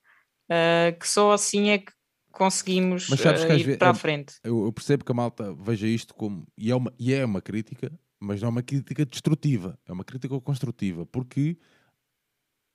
uh, 0.51 0.99
que 0.99 1.09
só 1.09 1.33
assim 1.33 1.71
é 1.71 1.79
que 1.79 1.93
conseguimos 2.35 3.09
mas 3.09 3.21
sabes 3.21 3.43
uh, 3.43 3.53
ir 3.53 3.65
vezes, 3.65 3.77
para 3.79 3.91
a 3.91 3.95
frente. 3.95 4.35
Eu, 4.43 4.65
eu, 4.65 4.73
percebo 4.73 5.05
que 5.05 5.13
a 5.13 5.15
malta 5.15 5.55
veja 5.55 5.87
isto 5.87 6.15
como. 6.15 6.47
E 6.59 6.71
é, 6.71 6.77
uma, 6.77 6.93
e 6.99 7.15
é 7.15 7.25
uma 7.25 7.41
crítica, 7.41 7.93
mas 8.21 8.41
não 8.41 8.49
é 8.49 8.51
uma 8.51 8.63
crítica 8.63 9.07
destrutiva, 9.07 9.79
é 9.87 9.93
uma 9.93 10.05
crítica 10.05 10.39
construtiva, 10.41 11.07
porque. 11.07 11.57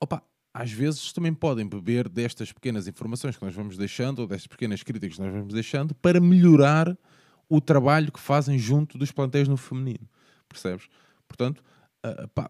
Opa, 0.02 0.24
às 0.54 0.72
vezes 0.72 1.12
também 1.12 1.34
podem 1.34 1.68
beber 1.68 2.08
destas 2.08 2.52
pequenas 2.52 2.88
informações 2.88 3.38
que 3.38 3.44
nós 3.44 3.54
vamos 3.54 3.78
deixando, 3.78 4.20
ou 4.20 4.28
destas 4.28 4.48
pequenas 4.48 4.82
críticas 4.82 5.18
que 5.18 5.22
nós 5.22 5.34
vamos 5.34 5.54
deixando, 5.54 5.94
para 5.94 6.22
melhorar 6.22 6.98
o 7.50 7.60
trabalho 7.60 8.12
que 8.12 8.20
fazem 8.20 8.58
junto 8.58 8.98
dos 8.98 9.12
plantéis 9.12 9.48
no 9.48 9.58
feminino. 9.58 10.08
Percebes? 10.48 10.88
Portanto, 11.28 11.62
uh, 12.06 12.28
pá, 12.30 12.50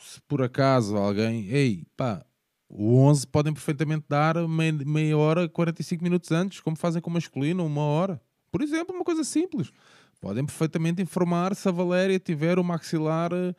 se 0.00 0.20
por 0.22 0.42
acaso 0.42 0.96
alguém, 0.96 1.46
ei, 1.48 1.84
pá, 1.96 2.24
o 2.72 2.98
11 3.00 3.26
podem 3.26 3.52
perfeitamente 3.52 4.04
dar 4.08 4.36
meia, 4.46 4.72
meia 4.72 5.18
hora, 5.18 5.48
45 5.48 6.04
minutos 6.04 6.30
antes, 6.30 6.60
como 6.60 6.76
fazem 6.76 7.02
com 7.02 7.10
o 7.10 7.12
masculino, 7.12 7.66
uma 7.66 7.82
hora. 7.82 8.20
Por 8.52 8.62
exemplo, 8.62 8.94
uma 8.94 9.04
coisa 9.04 9.24
simples. 9.24 9.72
Podem 10.20 10.44
perfeitamente 10.44 11.02
informar 11.02 11.54
se 11.56 11.68
a 11.68 11.72
Valéria 11.72 12.18
tiver 12.20 12.60
o 12.60 12.64
maxilar. 12.64 13.32
Eh, 13.32 13.54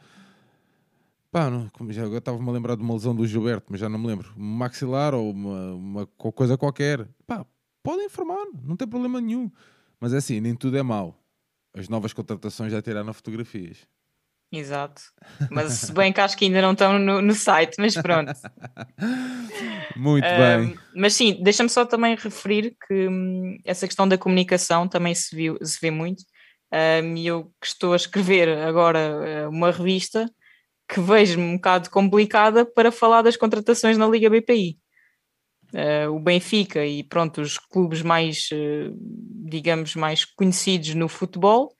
pá, 1.29 1.49
não, 1.49 1.69
já 1.89 2.03
agora 2.03 2.19
estava-me 2.19 2.47
a 2.47 2.51
lembrar 2.53 2.75
de 2.75 2.83
uma 2.83 2.93
lesão 2.93 3.13
do 3.13 3.27
Gilberto, 3.27 3.67
mas 3.69 3.81
já 3.81 3.89
não 3.89 3.99
me 3.99 4.07
lembro. 4.07 4.31
Maxilar 4.37 5.13
ou 5.13 5.31
uma, 5.31 5.73
uma 5.73 6.07
coisa 6.07 6.57
qualquer. 6.57 7.05
Pá, 7.27 7.45
podem 7.83 8.05
informar, 8.05 8.45
não 8.63 8.77
tem 8.77 8.87
problema 8.87 9.19
nenhum. 9.19 9.51
Mas 9.99 10.13
é 10.13 10.17
assim, 10.17 10.39
nem 10.39 10.55
tudo 10.55 10.77
é 10.77 10.83
mau. 10.83 11.17
As 11.73 11.89
novas 11.89 12.13
contratações 12.13 12.71
já 12.71 12.81
tiraram 12.81 13.13
fotografias. 13.13 13.85
Exato. 14.51 15.01
Mas 15.49 15.73
se 15.73 15.93
bem 15.93 16.11
que 16.11 16.19
acho 16.19 16.35
que 16.35 16.45
ainda 16.45 16.61
não 16.61 16.73
estão 16.73 16.99
no, 16.99 17.21
no 17.21 17.33
site, 17.33 17.75
mas 17.79 17.95
pronto. 17.95 18.33
Muito 19.95 20.25
bem. 20.25 20.77
Mas 20.93 21.13
sim, 21.13 21.41
deixa-me 21.41 21.69
só 21.69 21.85
também 21.85 22.15
referir 22.15 22.75
que 22.85 23.07
hum, 23.07 23.57
essa 23.63 23.87
questão 23.87 24.07
da 24.07 24.17
comunicação 24.17 24.87
também 24.87 25.15
se, 25.15 25.33
viu, 25.33 25.57
se 25.63 25.79
vê 25.81 25.89
muito. 25.89 26.23
E 27.17 27.27
eu 27.27 27.45
que 27.61 27.67
estou 27.67 27.93
a 27.93 27.97
escrever 27.97 28.49
agora 28.57 28.99
eh, 28.99 29.47
uma 29.47 29.71
revista 29.71 30.29
que 30.87 30.99
vejo-me 30.99 31.43
um 31.43 31.55
bocado 31.55 31.89
complicada 31.89 32.65
para 32.65 32.91
falar 32.91 33.21
das 33.21 33.37
contratações 33.37 33.97
na 33.97 34.07
Liga 34.07 34.29
BPI. 34.29 34.77
Uh, 35.73 36.11
o 36.13 36.19
Benfica 36.19 36.85
e 36.85 37.01
pronto, 37.01 37.39
os 37.39 37.57
clubes 37.57 38.01
mais, 38.01 38.49
uh, 38.51 38.93
digamos, 39.49 39.95
mais 39.95 40.25
conhecidos 40.25 40.93
no 40.95 41.07
futebol 41.07 41.73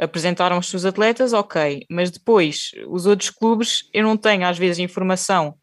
apresentaram 0.00 0.58
os 0.58 0.68
seus 0.68 0.84
atletas, 0.84 1.32
ok, 1.32 1.84
mas 1.90 2.10
depois 2.10 2.70
os 2.88 3.04
outros 3.04 3.28
clubes 3.28 3.88
eu 3.92 4.02
não 4.02 4.16
tenho 4.16 4.46
às 4.46 4.56
vezes 4.56 4.78
informação 4.78 5.54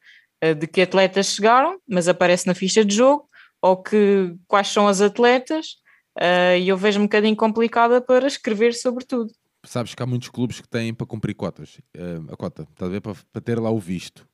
uh, 0.45 0.53
de 0.53 0.67
que 0.67 0.81
atletas 0.81 1.33
chegaram, 1.33 1.79
mas 1.87 2.07
aparece 2.07 2.45
na 2.45 2.53
ficha 2.53 2.85
de 2.85 2.95
jogo, 2.95 3.27
ou 3.61 3.81
que 3.81 4.35
quais 4.47 4.67
são 4.67 4.87
as 4.87 5.01
atletas, 5.01 5.77
uh, 6.19 6.57
e 6.59 6.69
eu 6.69 6.77
vejo 6.77 6.99
um 6.99 7.03
bocadinho 7.03 7.35
complicada 7.35 7.99
para 7.99 8.27
escrever 8.27 8.73
sobre 8.73 9.03
tudo. 9.03 9.33
Sabes 9.65 9.95
que 9.95 10.03
há 10.03 10.05
muitos 10.05 10.29
clubes 10.29 10.61
que 10.61 10.67
têm 10.67 10.93
para 10.93 11.07
cumprir 11.07 11.33
cotas, 11.33 11.79
uh, 11.97 12.31
a 12.31 12.37
cota, 12.37 12.67
está 12.71 12.85
a 12.85 12.89
ver, 12.89 13.01
para, 13.01 13.41
ter 13.43 13.59
lá 13.59 13.71
o 13.71 13.79
visto. 13.79 14.27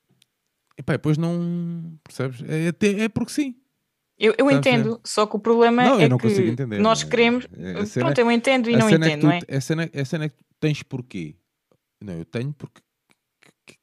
E 0.78 0.84
pá, 0.84 0.94
depois 0.94 1.18
não 1.18 1.98
percebes? 2.04 2.44
É, 2.44 3.04
é 3.04 3.10
porque 3.10 3.32
sim. 3.32 3.56
Eu, 4.24 4.34
eu 4.38 4.50
entendo, 4.50 5.02
só 5.04 5.26
que 5.26 5.36
o 5.36 5.40
problema 5.40 5.84
não, 5.84 6.00
é 6.00 6.08
que 6.18 6.28
entender, 6.28 6.80
nós 6.80 7.04
queremos. 7.04 7.46
É, 7.58 8.00
pronto, 8.00 8.18
eu 8.18 8.32
entendo 8.32 8.70
e 8.70 8.78
não 8.78 8.88
é 8.88 8.94
entendo, 8.94 9.06
é 9.06 9.18
tu, 9.18 9.26
não 9.26 9.34
é? 9.34 9.40
A 9.58 9.60
cena, 9.60 9.90
a 9.94 10.06
cena 10.06 10.26
é 10.26 10.30
que 10.30 10.38
tu 10.38 10.46
tens 10.62 10.82
porquê. 10.82 11.36
Não, 12.02 12.14
eu 12.14 12.24
tenho 12.24 12.54
porque 12.54 12.82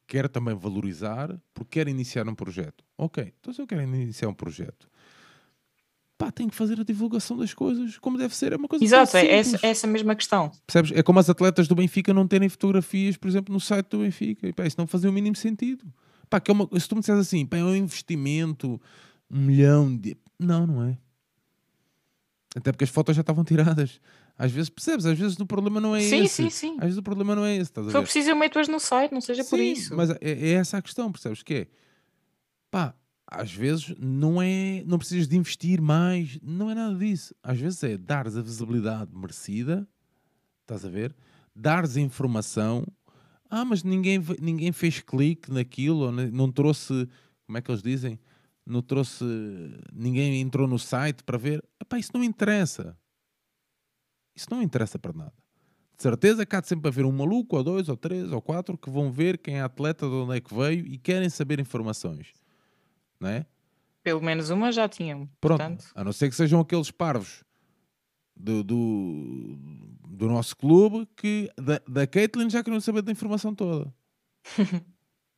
quero 0.07 0.27
também 0.27 0.55
valorizar, 0.55 1.29
porque 1.53 1.79
quero 1.79 1.91
iniciar 1.91 2.27
um 2.27 2.33
projeto. 2.33 2.83
Ok, 2.97 3.31
então 3.39 3.53
se 3.53 3.61
eu 3.61 3.67
quero 3.67 3.83
iniciar 3.83 4.29
um 4.29 4.33
projeto, 4.33 4.89
pá, 6.17 6.31
tenho 6.31 6.49
que 6.49 6.55
fazer 6.55 6.79
a 6.79 6.83
divulgação 6.83 7.37
das 7.37 7.53
coisas 7.53 7.99
como 7.99 8.17
deve 8.17 8.35
ser. 8.35 8.51
É 8.51 8.55
uma 8.55 8.67
coisa 8.67 8.83
Exato, 8.83 9.17
é 9.17 9.27
essa, 9.27 9.59
é 9.61 9.69
essa 9.69 9.85
mesma 9.85 10.15
questão. 10.15 10.51
Percebes? 10.65 10.91
É 10.97 11.03
como 11.03 11.19
as 11.19 11.29
atletas 11.29 11.67
do 11.67 11.75
Benfica 11.75 12.15
não 12.15 12.27
terem 12.27 12.49
fotografias, 12.49 13.15
por 13.15 13.27
exemplo, 13.27 13.53
no 13.53 13.59
site 13.59 13.89
do 13.89 13.99
Benfica. 13.99 14.47
E, 14.47 14.53
pá, 14.53 14.65
isso 14.65 14.77
não 14.79 14.87
fazia 14.87 15.07
o 15.07 15.13
mínimo 15.13 15.35
sentido. 15.35 15.85
Pá, 16.27 16.39
que 16.39 16.49
é 16.49 16.53
uma, 16.53 16.67
se 16.79 16.89
tu 16.89 16.95
me 16.95 17.01
disseres 17.01 17.21
assim, 17.21 17.45
pá, 17.45 17.57
é 17.57 17.63
um 17.63 17.75
investimento 17.75 18.81
um 19.31 19.39
milhão 19.39 19.95
de. 19.95 20.17
Não, 20.41 20.65
não 20.65 20.83
é. 20.83 20.97
Até 22.55 22.71
porque 22.71 22.83
as 22.83 22.89
fotos 22.89 23.15
já 23.15 23.21
estavam 23.21 23.43
tiradas. 23.43 24.01
Às 24.37 24.51
vezes 24.51 24.69
percebes, 24.69 25.05
às 25.05 25.17
vezes 25.17 25.39
o 25.39 25.45
problema 25.45 25.79
não 25.79 25.95
é 25.95 26.01
sim, 26.01 26.23
esse. 26.23 26.35
Sim, 26.35 26.49
sim, 26.49 26.69
sim. 26.69 26.75
Às 26.77 26.85
vezes 26.85 26.97
o 26.97 27.03
problema 27.03 27.35
não 27.35 27.45
é 27.45 27.53
esse. 27.53 27.69
Estás 27.69 27.87
Se 27.87 27.93
for 27.93 28.01
preciso, 28.01 28.29
eu 28.31 28.35
meto-as 28.35 28.67
no 28.67 28.79
site, 28.79 29.11
não 29.11 29.21
seja 29.21 29.43
sim, 29.43 29.49
por 29.49 29.59
isso. 29.59 29.95
Mas 29.95 30.09
é, 30.09 30.17
é, 30.21 30.51
essa 30.53 30.77
a 30.77 30.81
questão, 30.81 31.11
percebes? 31.11 31.43
Que 31.43 31.53
é 31.53 31.67
pá, 32.71 32.95
às 33.27 33.53
vezes 33.53 33.93
não 33.99 34.41
é. 34.41 34.83
Não 34.85 34.97
precisas 34.97 35.27
de 35.27 35.37
investir 35.37 35.79
mais, 35.79 36.39
não 36.41 36.71
é 36.71 36.75
nada 36.75 36.95
disso. 36.95 37.35
Às 37.43 37.59
vezes 37.59 37.83
é 37.83 37.97
dares 37.97 38.35
a 38.35 38.41
visibilidade 38.41 39.11
merecida, 39.13 39.87
estás 40.61 40.83
a 40.83 40.89
ver? 40.89 41.15
Dares 41.55 41.95
a 41.95 42.01
informação. 42.01 42.85
Ah, 43.49 43.63
mas 43.63 43.83
ninguém, 43.83 44.23
ninguém 44.41 44.71
fez 44.71 45.01
clique 45.01 45.51
naquilo, 45.51 46.11
não 46.11 46.51
trouxe. 46.51 47.07
Como 47.45 47.57
é 47.57 47.61
que 47.61 47.69
eles 47.69 47.83
dizem? 47.83 48.19
Não 48.65 48.81
trouxe. 48.81 49.23
Ninguém 49.93 50.39
entrou 50.41 50.67
no 50.67 50.79
site 50.79 51.23
para 51.23 51.37
ver. 51.37 51.63
Epá, 51.79 51.97
isso 51.97 52.11
não 52.13 52.23
interessa. 52.23 52.97
Isso 54.35 54.47
não 54.49 54.61
interessa 54.61 54.97
para 54.97 55.13
nada. 55.13 55.33
De 55.95 56.03
certeza 56.03 56.45
que 56.45 56.55
há 56.55 56.61
de 56.61 56.67
sempre 56.67 56.87
haver 56.87 57.05
um 57.05 57.11
maluco, 57.11 57.55
ou 57.55 57.63
dois, 57.63 57.87
ou 57.87 57.97
três, 57.97 58.31
ou 58.31 58.41
quatro, 58.41 58.77
que 58.77 58.89
vão 58.89 59.11
ver 59.11 59.37
quem 59.37 59.57
é 59.57 59.61
atleta, 59.61 60.07
de 60.07 60.13
onde 60.13 60.37
é 60.37 60.41
que 60.41 60.53
veio 60.53 60.87
e 60.87 60.97
querem 60.97 61.29
saber 61.29 61.59
informações. 61.59 62.33
Não 63.19 63.29
é? 63.29 63.45
Pelo 64.01 64.21
menos 64.21 64.49
uma 64.49 64.71
já 64.71 64.89
tinham. 64.89 65.29
Pronto. 65.39 65.59
Portanto... 65.59 65.91
A 65.93 66.03
não 66.03 66.11
ser 66.11 66.29
que 66.29 66.35
sejam 66.35 66.59
aqueles 66.59 66.89
parvos 66.89 67.43
do, 68.35 68.63
do, 68.63 69.57
do 70.07 70.27
nosso 70.27 70.57
clube 70.57 71.07
que 71.15 71.51
da, 71.55 71.79
da 71.87 72.07
Caitlyn 72.07 72.49
já 72.49 72.63
queriam 72.63 72.81
saber 72.81 73.03
da 73.03 73.11
informação 73.11 73.53
toda. 73.53 73.93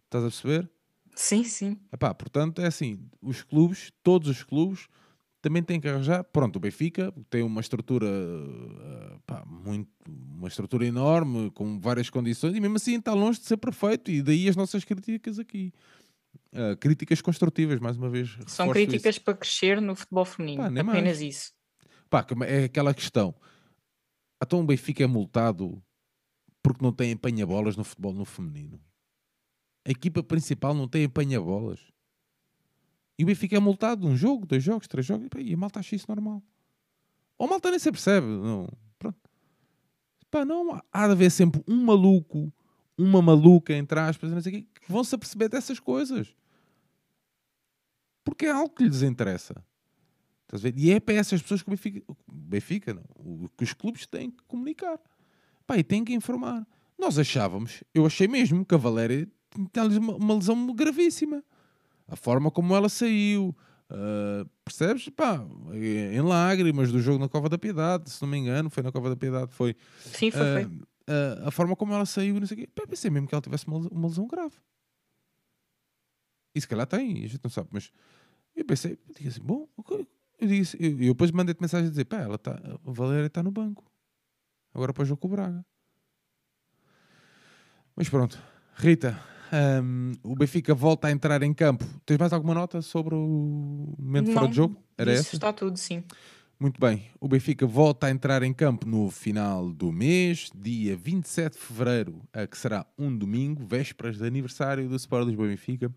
Estás 0.06 0.24
a 0.24 0.28
perceber? 0.28 0.72
Sim, 1.16 1.44
sim. 1.44 1.78
Epá, 1.92 2.14
portanto, 2.14 2.62
é 2.62 2.68
assim, 2.68 3.00
os 3.22 3.44
clubes, 3.44 3.92
todos 4.02 4.30
os 4.30 4.44
clubes, 4.44 4.88
também 5.42 5.62
têm 5.62 5.80
que 5.80 5.88
arranjar. 5.88 6.24
Pronto, 6.24 6.56
o 6.56 6.60
Benfica 6.60 7.14
tem 7.30 7.44
uma 7.44 7.62
estrutura 7.62 8.08
epá, 9.18 9.44
muito, 9.46 9.90
uma 10.08 10.48
estrutura 10.48 10.86
enorme, 10.86 11.52
com 11.52 11.80
várias 11.80 12.10
condições, 12.10 12.56
e 12.56 12.60
mesmo 12.60 12.78
assim 12.78 12.98
está 12.98 13.14
longe 13.14 13.40
de 13.40 13.46
ser 13.46 13.58
perfeito, 13.58 14.10
e 14.10 14.22
daí 14.22 14.48
as 14.48 14.56
nossas 14.56 14.84
críticas 14.84 15.38
aqui. 15.38 15.74
Uh, 16.52 16.78
críticas 16.78 17.22
construtivas, 17.22 17.80
mais 17.80 17.98
uma 17.98 18.10
vez. 18.10 18.38
São 18.48 18.70
críticas 18.70 19.16
isso. 19.16 19.24
para 19.24 19.36
crescer 19.36 19.82
no 19.82 19.96
futebol 19.96 20.26
feminino, 20.26 20.64
Pá, 20.64 20.68
apenas 20.68 20.94
mais. 20.96 21.22
isso. 21.22 21.52
Pá, 22.10 22.26
é 22.48 22.64
aquela 22.66 22.94
questão. 22.94 23.36
Então 24.42 24.62
o 24.62 24.64
Benfica 24.64 25.04
é 25.04 25.08
multado 25.08 25.84
porque 26.62 26.84
não 26.84 26.92
tem 26.92 27.12
empanha-bolas 27.12 27.76
no 27.76 27.84
futebol 27.84 28.14
no 28.14 28.24
feminino. 28.24 28.80
A 29.86 29.92
equipa 29.92 30.24
principal 30.24 30.74
não 30.74 30.88
tem 30.88 31.06
apanha-bolas. 31.06 31.80
E 33.18 33.24
o 33.24 33.28
Benfica 33.28 33.56
é 33.56 33.60
multado 33.60 34.08
um 34.08 34.16
jogo, 34.16 34.46
dois 34.46 34.64
jogos, 34.64 34.88
três 34.88 35.06
jogos, 35.06 35.28
e 35.38 35.54
a 35.54 35.58
malta 35.58 35.80
acha 35.80 35.96
isso 35.96 36.06
normal. 36.08 36.42
Ou 37.38 37.48
a 37.48 37.50
malta 37.50 37.70
nem 37.70 37.80
se 37.80 37.92
percebe. 37.92 38.26
Não. 38.26 38.68
Pronto. 38.98 39.18
Pá, 40.32 40.44
não, 40.44 40.82
há 40.92 41.08
de 41.08 41.12
haver 41.12 41.30
sempre 41.30 41.64
um 41.68 41.84
maluco, 41.84 42.52
uma 42.98 43.22
maluca, 43.22 43.74
entre 43.74 44.00
aspas, 44.00 44.32
não 44.32 44.42
sei 44.42 44.64
que 44.64 44.92
vão 44.92 45.04
se 45.04 45.14
aperceber 45.14 45.50
dessas 45.50 45.80
coisas. 45.80 46.36
Porque 48.24 48.46
é 48.46 48.52
algo 48.52 48.74
que 48.74 48.84
lhes 48.84 49.02
interessa. 49.02 49.64
E 50.76 50.92
é 50.92 51.00
para 51.00 51.16
essas 51.16 51.42
pessoas 51.42 51.62
que 51.62 51.70
o 51.70 51.72
Benfica, 51.72 52.02
Benfica 52.32 52.94
não, 52.94 53.50
que 53.58 53.64
os 53.64 53.74
clubes 53.74 54.06
têm 54.06 54.32
que 54.32 54.44
comunicar. 54.44 55.00
Pá, 55.66 55.78
e 55.78 55.84
têm 55.84 56.04
que 56.04 56.14
informar. 56.14 56.66
Nós 56.98 57.18
achávamos, 57.18 57.84
eu 57.94 58.06
achei 58.06 58.28
mesmo 58.28 58.66
que 58.66 58.76
a 58.76 58.78
Valéria 58.78 59.28
tinha 59.72 60.00
uma 60.00 60.36
lesão 60.36 60.74
gravíssima. 60.74 61.44
A 62.08 62.16
forma 62.16 62.52
como 62.52 62.76
ela 62.76 62.90
saiu, 62.90 63.56
uh, 63.90 64.50
percebes? 64.64 65.10
Pá, 65.10 65.46
em 65.74 66.22
lágrimas 66.22 66.92
do 66.92 67.00
jogo 67.00 67.20
na 67.20 67.30
Cova 67.30 67.50
da 67.50 67.58
Piedade, 67.58 68.10
se 68.10 68.22
não 68.22 68.30
me 68.30 68.38
engano, 68.38 68.70
foi 68.70 68.84
na 68.84 68.92
Cova 68.92 69.10
da 69.10 69.16
Piedade, 69.16 69.52
foi. 69.54 69.76
Sim, 70.00 70.32
foi. 70.32 70.42
Uh, 70.42 70.54
foi. 70.54 70.66
Uh, 70.66 71.48
a 71.48 71.52
forma 71.52 71.76
como 71.76 71.94
ela 71.94 72.06
saiu, 72.06 72.40
não 72.40 72.48
sei 72.48 72.58
o 72.58 72.60
quê. 72.62 72.68
Pá, 72.74 72.86
pensei 72.88 73.10
mesmo 73.10 73.28
que 73.28 73.36
ela 73.36 73.42
tivesse 73.42 73.68
uma, 73.68 73.78
uma 73.90 74.08
lesão 74.08 74.28
grave. 74.28 74.56
E 76.56 76.62
se 76.62 76.68
calhar 76.68 76.86
tem, 76.86 77.26
a 77.26 77.28
gente 77.28 77.42
não 77.44 77.50
sabe, 77.50 77.70
mas 77.72 77.92
eu 78.56 78.64
pensei, 78.64 78.98
eu 79.20 79.28
assim, 79.28 79.42
bom, 79.42 79.68
eu 80.40 80.48
disse, 80.48 80.78
eu, 80.80 80.92
eu 80.92 81.14
depois 81.14 81.32
mandei-te 81.32 81.60
mensagem 81.60 81.88
a 81.88 81.90
dizer, 81.90 82.06
pá, 82.06 82.18
ela 82.18 82.38
tá, 82.38 82.60
a 82.86 82.92
Valéria 82.92 83.28
está 83.28 83.42
no 83.42 83.52
banco. 83.52 83.92
Agora 84.74 84.94
para 84.94 85.04
o 85.04 85.06
jogo 85.06 85.20
com 85.20 85.28
o 85.28 85.32
Braga. 85.32 85.66
Mas 87.96 88.10
pronto, 88.10 88.42
Rita, 88.76 89.20
um, 89.54 90.12
o 90.24 90.36
Benfica 90.36 90.74
volta 90.74 91.08
a 91.08 91.12
entrar 91.12 91.44
em 91.44 91.54
campo. 91.54 91.86
Tens 92.06 92.18
mais 92.18 92.34
alguma 92.34 92.54
nota 92.54 92.82
sobre 92.82 93.14
o 93.14 93.94
momento 94.00 94.28
Não, 94.28 94.34
fora 94.34 94.48
de 94.48 94.56
jogo? 94.56 94.78
Era 94.98 95.14
isso 95.14 95.22
essa? 95.22 95.36
está 95.36 95.54
tudo, 95.54 95.78
sim. 95.78 96.04
Muito 96.60 96.80
bem. 96.80 97.04
O 97.20 97.28
Benfica 97.28 97.68
volta 97.68 98.08
a 98.08 98.12
entrar 98.12 98.42
em 98.42 98.54
campo 98.54 98.88
no 98.88 99.12
final 99.12 99.70
do 99.72 99.92
mês, 99.92 100.50
dia 100.56 100.96
27 100.96 101.54
de 101.54 101.60
fevereiro, 101.60 102.22
a 102.32 102.48
que 102.48 102.58
será 102.58 102.86
um 102.98 103.16
domingo, 103.16 103.66
vésperas 103.66 104.18
de 104.18 104.26
aniversário 104.26 104.88
do 104.88 104.96
Sport 104.96 105.28
Lisboa 105.28 105.48
Benfica, 105.48 105.92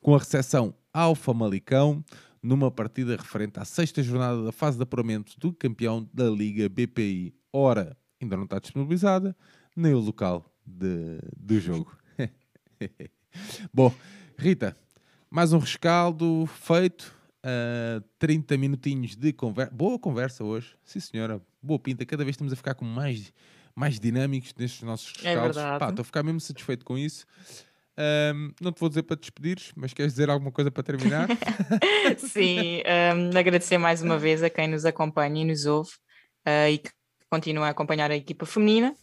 com 0.00 0.14
a 0.14 0.18
recepção 0.18 0.74
ao 0.92 1.14
Famalicão, 1.14 2.04
numa 2.42 2.70
partida 2.70 3.16
referente 3.16 3.58
à 3.58 3.64
sexta 3.64 4.02
jornada 4.02 4.44
da 4.44 4.52
fase 4.52 4.76
de 4.76 4.82
apuramento 4.82 5.38
do 5.38 5.52
campeão 5.52 6.08
da 6.12 6.30
Liga 6.30 6.68
BPI. 6.68 7.34
Ora, 7.52 7.96
ainda 8.20 8.36
não 8.36 8.44
está 8.44 8.58
disponibilizada, 8.58 9.36
nem 9.76 9.92
o 9.92 9.98
local 9.98 10.44
de, 10.66 11.18
do 11.36 11.58
jogo. 11.60 12.01
Bom, 13.72 13.92
Rita, 14.38 14.76
mais 15.30 15.52
um 15.52 15.58
rescaldo 15.58 16.46
feito. 16.46 17.14
Uh, 17.44 17.98
ah, 17.98 18.02
30 18.20 18.56
minutinhos 18.56 19.16
de 19.16 19.32
conversa. 19.32 19.72
Boa 19.74 19.98
conversa 19.98 20.44
hoje, 20.44 20.76
sim 20.84 21.00
senhora. 21.00 21.42
Boa 21.60 21.78
pinta. 21.78 22.06
Cada 22.06 22.24
vez 22.24 22.34
estamos 22.34 22.52
a 22.52 22.56
ficar 22.56 22.74
com 22.74 22.84
mais, 22.84 23.32
mais 23.74 23.98
dinâmicos 23.98 24.54
nestes 24.56 24.82
nossos 24.82 25.12
é 25.24 25.34
rescaldos. 25.34 25.56
É 25.56 25.88
estou 25.88 26.02
a 26.02 26.04
ficar 26.04 26.22
mesmo 26.22 26.40
satisfeito 26.40 26.84
com 26.84 26.96
isso. 26.96 27.26
Um, 27.98 28.52
não 28.60 28.72
te 28.72 28.78
vou 28.78 28.88
dizer 28.88 29.02
para 29.02 29.16
te 29.16 29.22
despedires, 29.22 29.72
mas 29.76 29.92
queres 29.92 30.12
dizer 30.12 30.30
alguma 30.30 30.52
coisa 30.52 30.70
para 30.70 30.82
terminar? 30.82 31.28
Sim, 32.16 32.80
um, 33.14 33.36
agradecer 33.36 33.76
mais 33.76 34.02
uma 34.02 34.18
vez 34.18 34.42
a 34.42 34.48
quem 34.48 34.68
nos 34.68 34.84
acompanha 34.84 35.42
e 35.42 35.44
nos 35.44 35.66
ouve 35.66 35.90
uh, 36.46 36.70
e 36.70 36.78
que 36.78 36.90
continua 37.28 37.66
a 37.66 37.70
acompanhar 37.70 38.10
a 38.10 38.16
equipa 38.16 38.46
feminina 38.46 38.94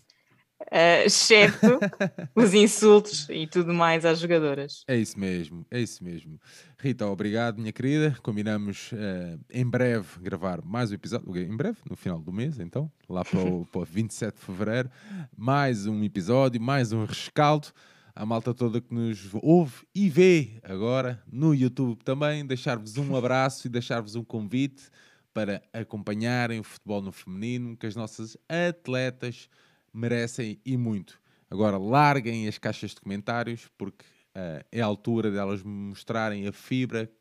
uh, 0.61 1.05
exceto 1.05 1.79
os 2.35 2.53
insultos 2.53 3.27
e 3.29 3.47
tudo 3.47 3.73
mais 3.73 4.05
às 4.05 4.19
jogadoras. 4.19 4.83
É 4.87 4.95
isso 4.95 5.19
mesmo, 5.19 5.65
é 5.71 5.79
isso 5.79 6.03
mesmo. 6.03 6.39
Rita, 6.77 7.05
obrigado, 7.07 7.59
minha 7.59 7.71
querida. 7.71 8.15
Combinamos 8.21 8.91
uh, 8.91 9.39
em 9.49 9.65
breve 9.65 10.07
gravar 10.21 10.61
mais 10.63 10.91
um 10.91 10.95
episódio, 10.95 11.37
em 11.37 11.55
breve, 11.55 11.77
no 11.89 11.95
final 11.95 12.19
do 12.19 12.31
mês, 12.31 12.59
então, 12.59 12.91
lá 13.07 13.23
para 13.23 13.39
o, 13.39 13.65
para 13.65 13.81
o 13.81 13.85
27 13.85 14.35
de 14.35 14.41
fevereiro, 14.41 14.89
mais 15.35 15.85
um 15.85 16.03
episódio, 16.03 16.61
mais 16.61 16.91
um 16.91 17.05
rescaldo. 17.05 17.69
A 18.15 18.25
malta 18.25 18.53
toda 18.53 18.81
que 18.81 18.93
nos 18.93 19.29
ouve 19.41 19.85
e 19.95 20.09
vê 20.09 20.59
agora 20.63 21.23
no 21.31 21.53
YouTube 21.55 22.03
também, 22.03 22.45
deixar-vos 22.45 22.97
um 22.97 23.15
abraço 23.15 23.65
e 23.65 23.69
deixar-vos 23.69 24.15
um 24.15 24.25
convite 24.25 24.89
para 25.33 25.61
acompanharem 25.71 26.59
o 26.59 26.63
futebol 26.63 27.01
no 27.01 27.13
feminino, 27.13 27.77
que 27.77 27.85
as 27.85 27.95
nossas 27.95 28.35
atletas 28.49 29.47
merecem 29.93 30.59
e 30.65 30.77
muito. 30.77 31.19
Agora, 31.49 31.77
larguem 31.77 32.47
as 32.47 32.57
caixas 32.57 32.91
de 32.91 33.01
comentários, 33.01 33.69
porque 33.77 34.05
uh, 34.35 34.63
é 34.71 34.81
a 34.81 34.85
altura 34.85 35.31
delas 35.31 35.63
mostrarem 35.63 36.47
a 36.47 36.51
fibra 36.51 37.11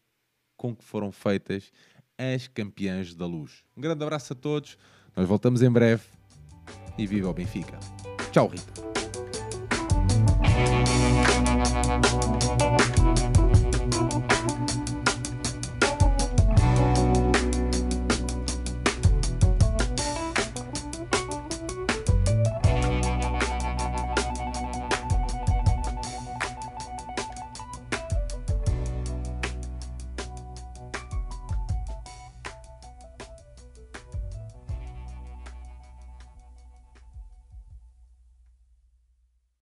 com 0.56 0.74
que 0.74 0.84
foram 0.84 1.10
feitas 1.10 1.72
as 2.18 2.48
campeãs 2.48 3.14
da 3.14 3.26
luz. 3.26 3.62
Um 3.76 3.80
grande 3.80 4.02
abraço 4.02 4.32
a 4.32 4.36
todos, 4.36 4.76
nós 5.16 5.26
voltamos 5.26 5.62
em 5.62 5.70
breve 5.70 6.02
e 6.98 7.06
viva 7.06 7.30
o 7.30 7.32
Benfica. 7.32 7.78
Tchau, 8.32 8.48
Rita. 8.48 8.88